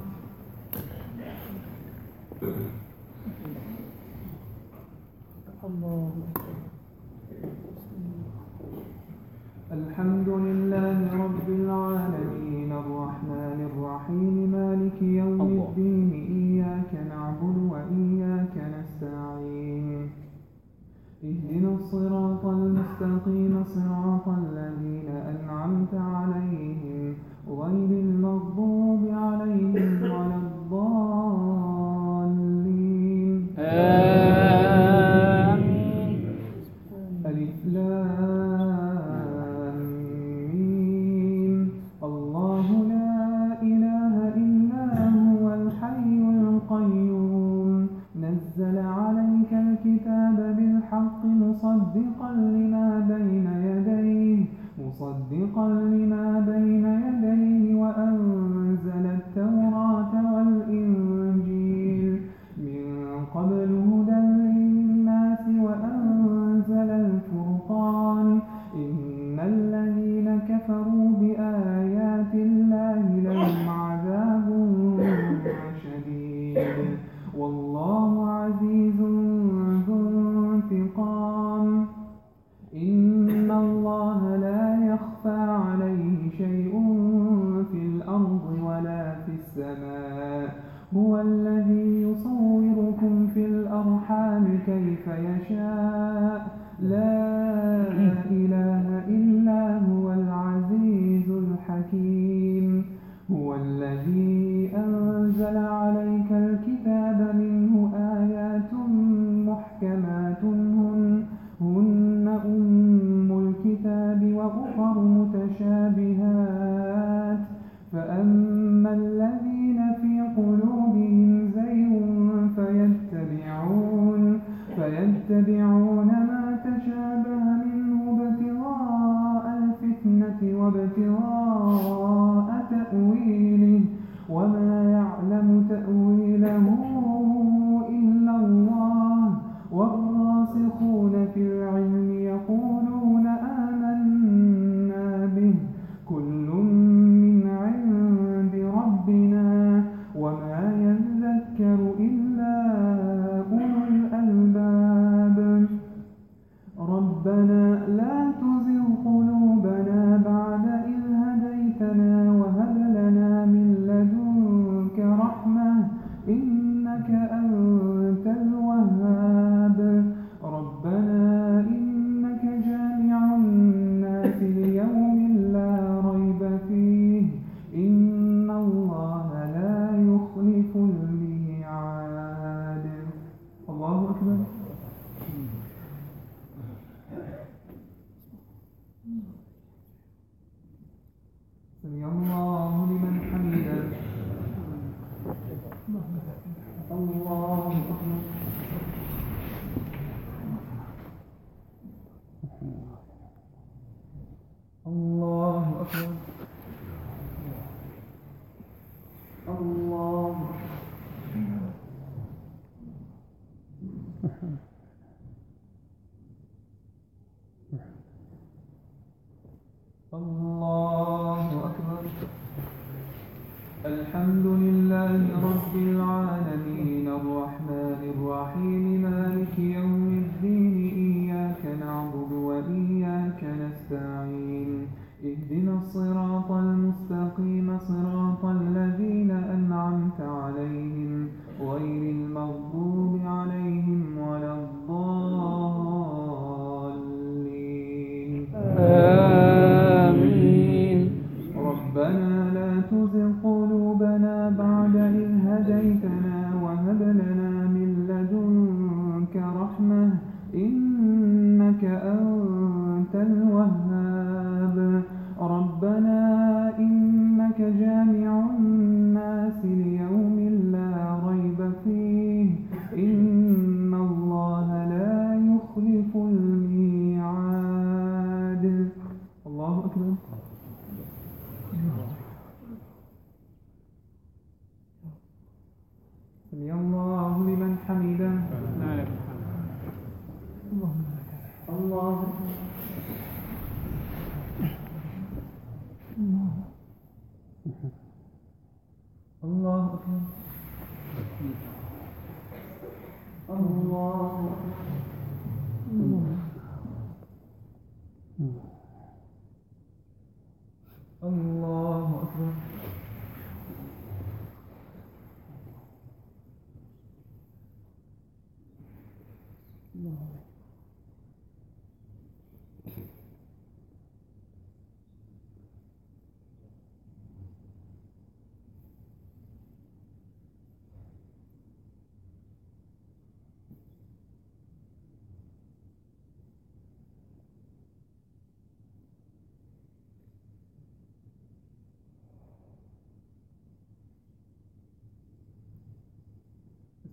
والله 77.34 78.09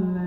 صراط 0.00 0.25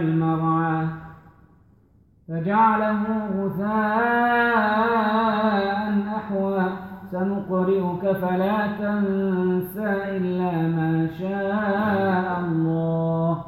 المرعى 0.00 0.86
فجعله 2.28 3.02
غثاء 3.36 4.92
أحوى. 6.16 6.64
سنقرئك 7.12 8.12
فلا 8.12 8.66
تنسى 8.66 9.90
إلا 10.16 10.52
ما 10.68 11.08
شاء 11.18 12.40
الله. 12.40 13.44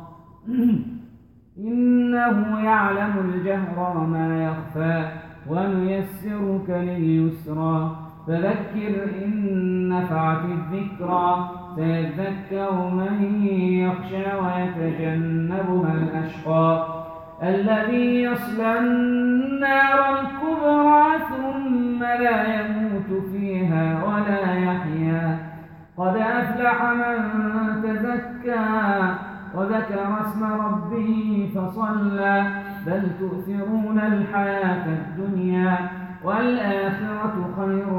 إنه 1.58 2.60
يعلم 2.64 3.18
الجهر 3.18 3.96
وما 3.96 4.44
يخفى 4.44 5.08
ونيسرك 5.48 6.70
لليسرى. 6.70 7.96
فذكر 8.26 9.24
إن 9.24 9.88
نفعت 9.88 10.44
الذكرى. 10.44 11.50
سيذكر 11.76 12.72
من 12.72 13.46
يخشى 13.46 14.26
ويتجنبها 14.36 15.92
الأشقى 15.92 16.86
الذي 17.42 18.22
يصلى 18.22 18.78
النار 18.78 20.20
الكبرى 20.20 21.04
ثم 21.28 22.00
لا 22.04 22.60
يموت 22.60 23.26
فيها 23.32 24.04
ولا 24.04 24.54
يحيا. 24.54 25.38
قد 25.96 26.16
أفلح 26.16 26.82
من 26.82 27.82
تزكى 27.82 29.14
وذكر 29.54 30.20
اسم 30.20 30.44
ربه 30.44 31.50
فصلى. 31.54 32.46
بل 32.86 33.02
تؤثرون 33.20 33.98
الحياة 33.98 34.86
الدنيا 34.86 35.78
والآخرة 36.24 37.50
خير 37.56 37.92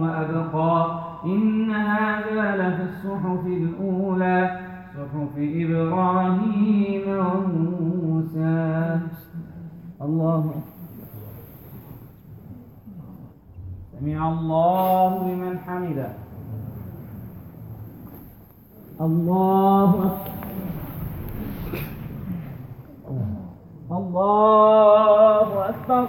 وأبقى. 0.00 1.01
إن 1.24 1.70
هذا 1.70 2.56
لفي 2.56 2.82
الصحف 2.82 3.46
الأولى 3.46 4.60
صحف 4.96 5.34
إبراهيم 5.38 7.04
وموسى. 7.08 9.00
الله. 10.02 10.54
سمع 14.00 14.20
الله 14.32 15.10
لمن 15.28 15.58
حمده. 15.58 16.12
الله 19.00 19.90
أكبر. 20.06 20.32
الله 23.90 25.48
أكبر. 25.68 26.08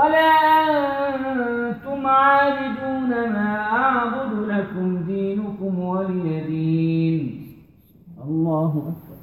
ولا 0.00 0.30
أنتم 1.08 2.06
عابدون 2.06 3.10
ما 3.10 3.56
أعبد 3.56 4.32
لكم 4.48 5.02
دينكم 5.02 5.78
ولي 5.78 6.40
دين. 6.40 7.56
الله 8.24 8.72
أكبر. 8.92 9.18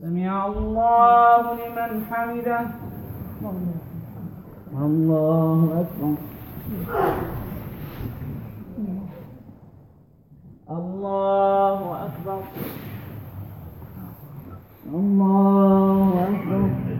سمع 0.00 0.46
الله 0.46 1.42
لمن 1.60 2.04
حمده. 2.04 2.60
الله 4.76 5.60
أكبر. 5.82 6.14
الله 10.70 12.06
أكبر. 12.06 12.42
الله 14.94 16.08
أكبر. 16.28 16.99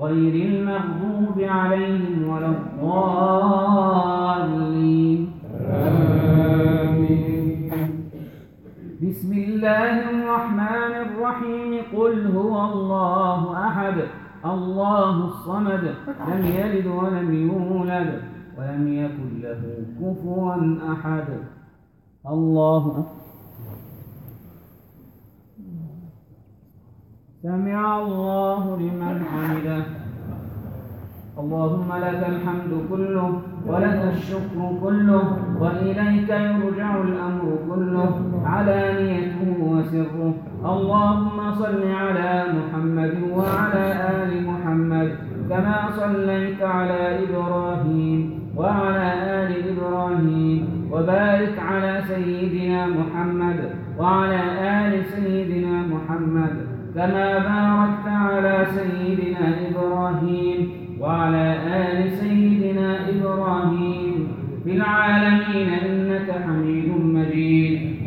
غير 0.00 0.34
المغضوب 0.48 1.40
عليهم 1.40 2.28
ولا 2.28 2.46
الضالين. 2.46 3.20
بسم 9.02 9.32
الله 9.32 10.10
الرحمن 10.10 10.92
الرحيم. 11.06 11.70
قل 11.96 12.14
هو 12.36 12.54
الله 12.72 13.40
أحد. 13.68 13.96
الله 14.44 15.24
الصمد. 15.24 15.94
لم 16.28 16.42
يلد 16.44 16.86
ولم 16.86 17.28
يولد 17.34 18.22
ولم 18.58 18.82
يكن 18.88 19.40
له 19.42 19.62
كفوا 20.00 20.56
أحد. 20.92 21.28
الله 22.26 22.84
أكبر. 22.86 23.19
سمع 27.42 27.98
الله 27.98 28.62
لمن 28.80 29.16
حمده. 29.32 29.82
اللهم 31.40 31.88
لك 32.04 32.20
الحمد 32.32 32.72
كله 32.90 33.28
ولك 33.66 34.00
الشكر 34.14 34.58
كله 34.82 35.24
وإليك 35.60 36.30
يرجع 36.30 36.90
الأمر 37.00 37.44
كله 37.68 38.12
علانيته 38.44 39.48
وسره. 39.72 40.34
اللهم 40.72 41.38
صل 41.62 41.82
على 42.02 42.32
محمد 42.56 43.14
وعلى 43.36 43.86
آل 44.20 44.30
محمد 44.50 45.08
كما 45.50 45.78
صليت 46.00 46.62
على 46.62 47.00
إبراهيم 47.24 48.20
وعلى 48.56 49.08
آل 49.40 49.50
إبراهيم 49.72 50.60
وبارك 50.92 51.54
على 51.58 52.02
سيدنا 52.08 52.86
محمد 52.86 53.58
وعلى 53.98 54.40
آل 54.80 54.92
سيدنا 55.14 55.74
محمد. 55.94 56.69
كما 56.94 57.38
باركت 57.38 58.06
على 58.06 58.66
سيدنا 58.74 59.54
إبراهيم 59.68 60.70
وعلى 61.00 61.56
آل 61.66 62.12
سيدنا 62.12 63.08
إبراهيم 63.08 64.28
في 64.64 64.70
العالمين 64.72 65.68
إنك 65.68 66.30
حميد 66.46 66.89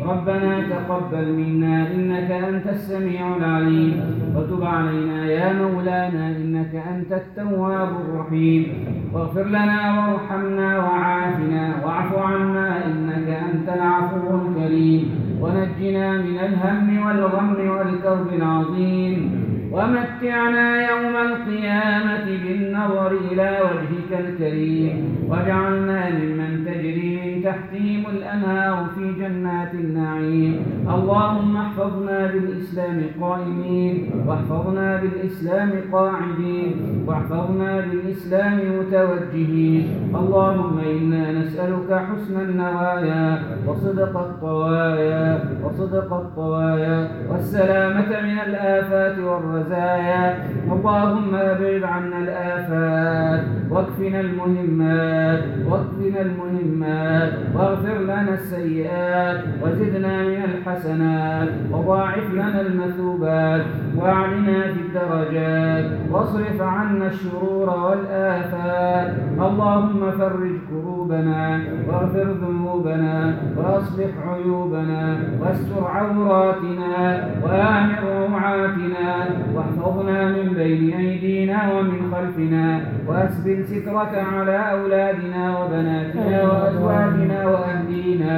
ربنا 0.04 0.62
تقبل 0.70 1.32
منا 1.32 1.92
إنك 1.94 2.30
أنت 2.30 2.66
السميع 2.66 3.36
العليم. 3.36 3.92
وتب 4.36 4.64
علينا 4.64 5.26
يا 5.26 5.52
مولانا 5.52 6.28
إنك 6.36 6.74
أنت 6.74 7.12
التواب 7.12 7.88
الرحيم. 7.88 8.66
واغفر 9.12 9.44
لنا 9.44 9.80
وارحمنا 9.98 10.78
وعافنا 10.78 11.74
واعف 11.84 12.18
عنا 12.18 12.86
إنك 12.86 13.28
أنت 13.28 13.68
العفو 13.68 14.16
الكريم. 14.42 15.02
ونجنا 15.40 16.12
من 16.12 16.38
الهم 16.38 17.06
والغم 17.06 17.56
والكرب 17.70 18.28
العظيم. 18.36 19.43
ومتعنا 19.74 20.90
يوم 20.90 21.16
القيامة 21.16 22.26
بالنظر 22.44 23.10
إلى 23.32 23.58
وجهك 23.64 24.10
الكريم. 24.20 24.94
واجعلنا 25.28 26.10
ممن 26.10 26.64
تجري 26.66 27.10
من 27.24 27.42
تحتهم 27.42 28.02
الأنهار 28.16 28.86
في 28.94 29.12
جنات 29.20 29.74
النعيم. 29.74 30.54
اللهم 30.94 31.56
احفظنا 31.56 32.18
بالإسلام 32.26 32.98
قائمين. 33.20 33.94
واحفظنا 34.26 35.00
بالإسلام 35.00 35.70
قاعدين. 35.92 36.70
واحفظنا 37.06 37.80
بالإسلام 37.80 38.56
متوجهين. 38.78 39.82
اللهم 40.20 40.78
إنا 40.78 41.32
نسألك 41.32 41.90
حسن 42.08 42.40
النوايا 42.40 43.42
وصدق 43.66 44.14
الطوايا 44.18 45.40
وصدق 45.64 46.12
الطوايا 46.12 47.08
والسلامة 47.30 48.10
من 48.26 48.38
الآفات 48.46 49.18
والرزايا 49.64 50.44
اللهم 50.72 51.34
أبعد 51.34 51.82
عنا 51.82 52.18
الآفات. 52.18 53.44
واكفنا 53.70 54.20
المهمات. 54.20 55.44
واكفنا 55.66 56.20
المهمات. 56.20 57.32
واغفر 57.54 57.98
لنا 57.98 58.34
السيئات. 58.34 59.40
وزدنا 59.62 60.22
من 60.22 60.42
الحسنات. 60.44 61.48
وضاعف 61.72 62.30
لنا 62.32 62.60
المثوبات. 62.60 63.62
واعلنا 63.96 64.62
في 64.72 64.80
الدرجات 64.80 65.84
واصرف 66.10 66.62
عنا 66.62 67.06
الشرور 67.06 67.70
والآفات. 67.70 69.14
اللهم 69.38 70.10
فرج 70.18 70.52
كروبنا 70.70 71.60
واغفر 71.88 72.26
ذنوبنا. 72.42 73.34
وأصلح 73.56 74.28
عيوبنا. 74.28 75.18
واستر 75.40 75.84
عوراتنا. 75.84 77.28
وآمن 77.44 77.94
روعاتنا. 78.04 79.28
واحفظنا 79.54 80.18
من 80.36 80.46
بين 80.54 80.92
أيدينا 80.94 81.58
ومن 81.74 81.98
خلفنا 82.12 82.66
وأسبل 83.08 83.64
سترك 83.68 84.14
على 84.34 84.56
أولادنا 84.76 85.42
وبناتنا 85.58 86.36
وأزواجنا 86.52 87.38
وأهلينا 87.48 88.36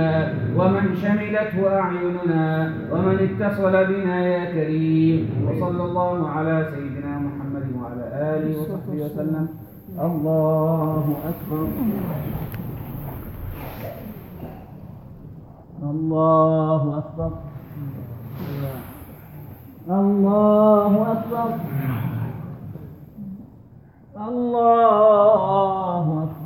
ومن 0.57 0.85
شملته 1.03 1.79
أعيننا 1.81 2.73
ومن 2.93 3.17
اتصل 3.27 3.75
بنا 3.87 4.17
يا 4.27 4.45
كريم 4.53 5.19
وصلى 5.47 5.83
الله 5.85 6.29
على 6.29 6.69
سيدنا 6.75 7.13
محمد 7.19 7.65
وعلى 7.81 8.05
آله 8.37 8.61
وصحبه 8.61 9.05
وسلم. 9.05 9.49
الله 10.01 11.05
أكبر. 11.31 11.67
الله 15.83 16.99
أكبر. 16.99 17.31
الله 19.91 21.13
أكبر. 21.13 21.59
الله 24.29 26.23
أكبر. 26.23 26.46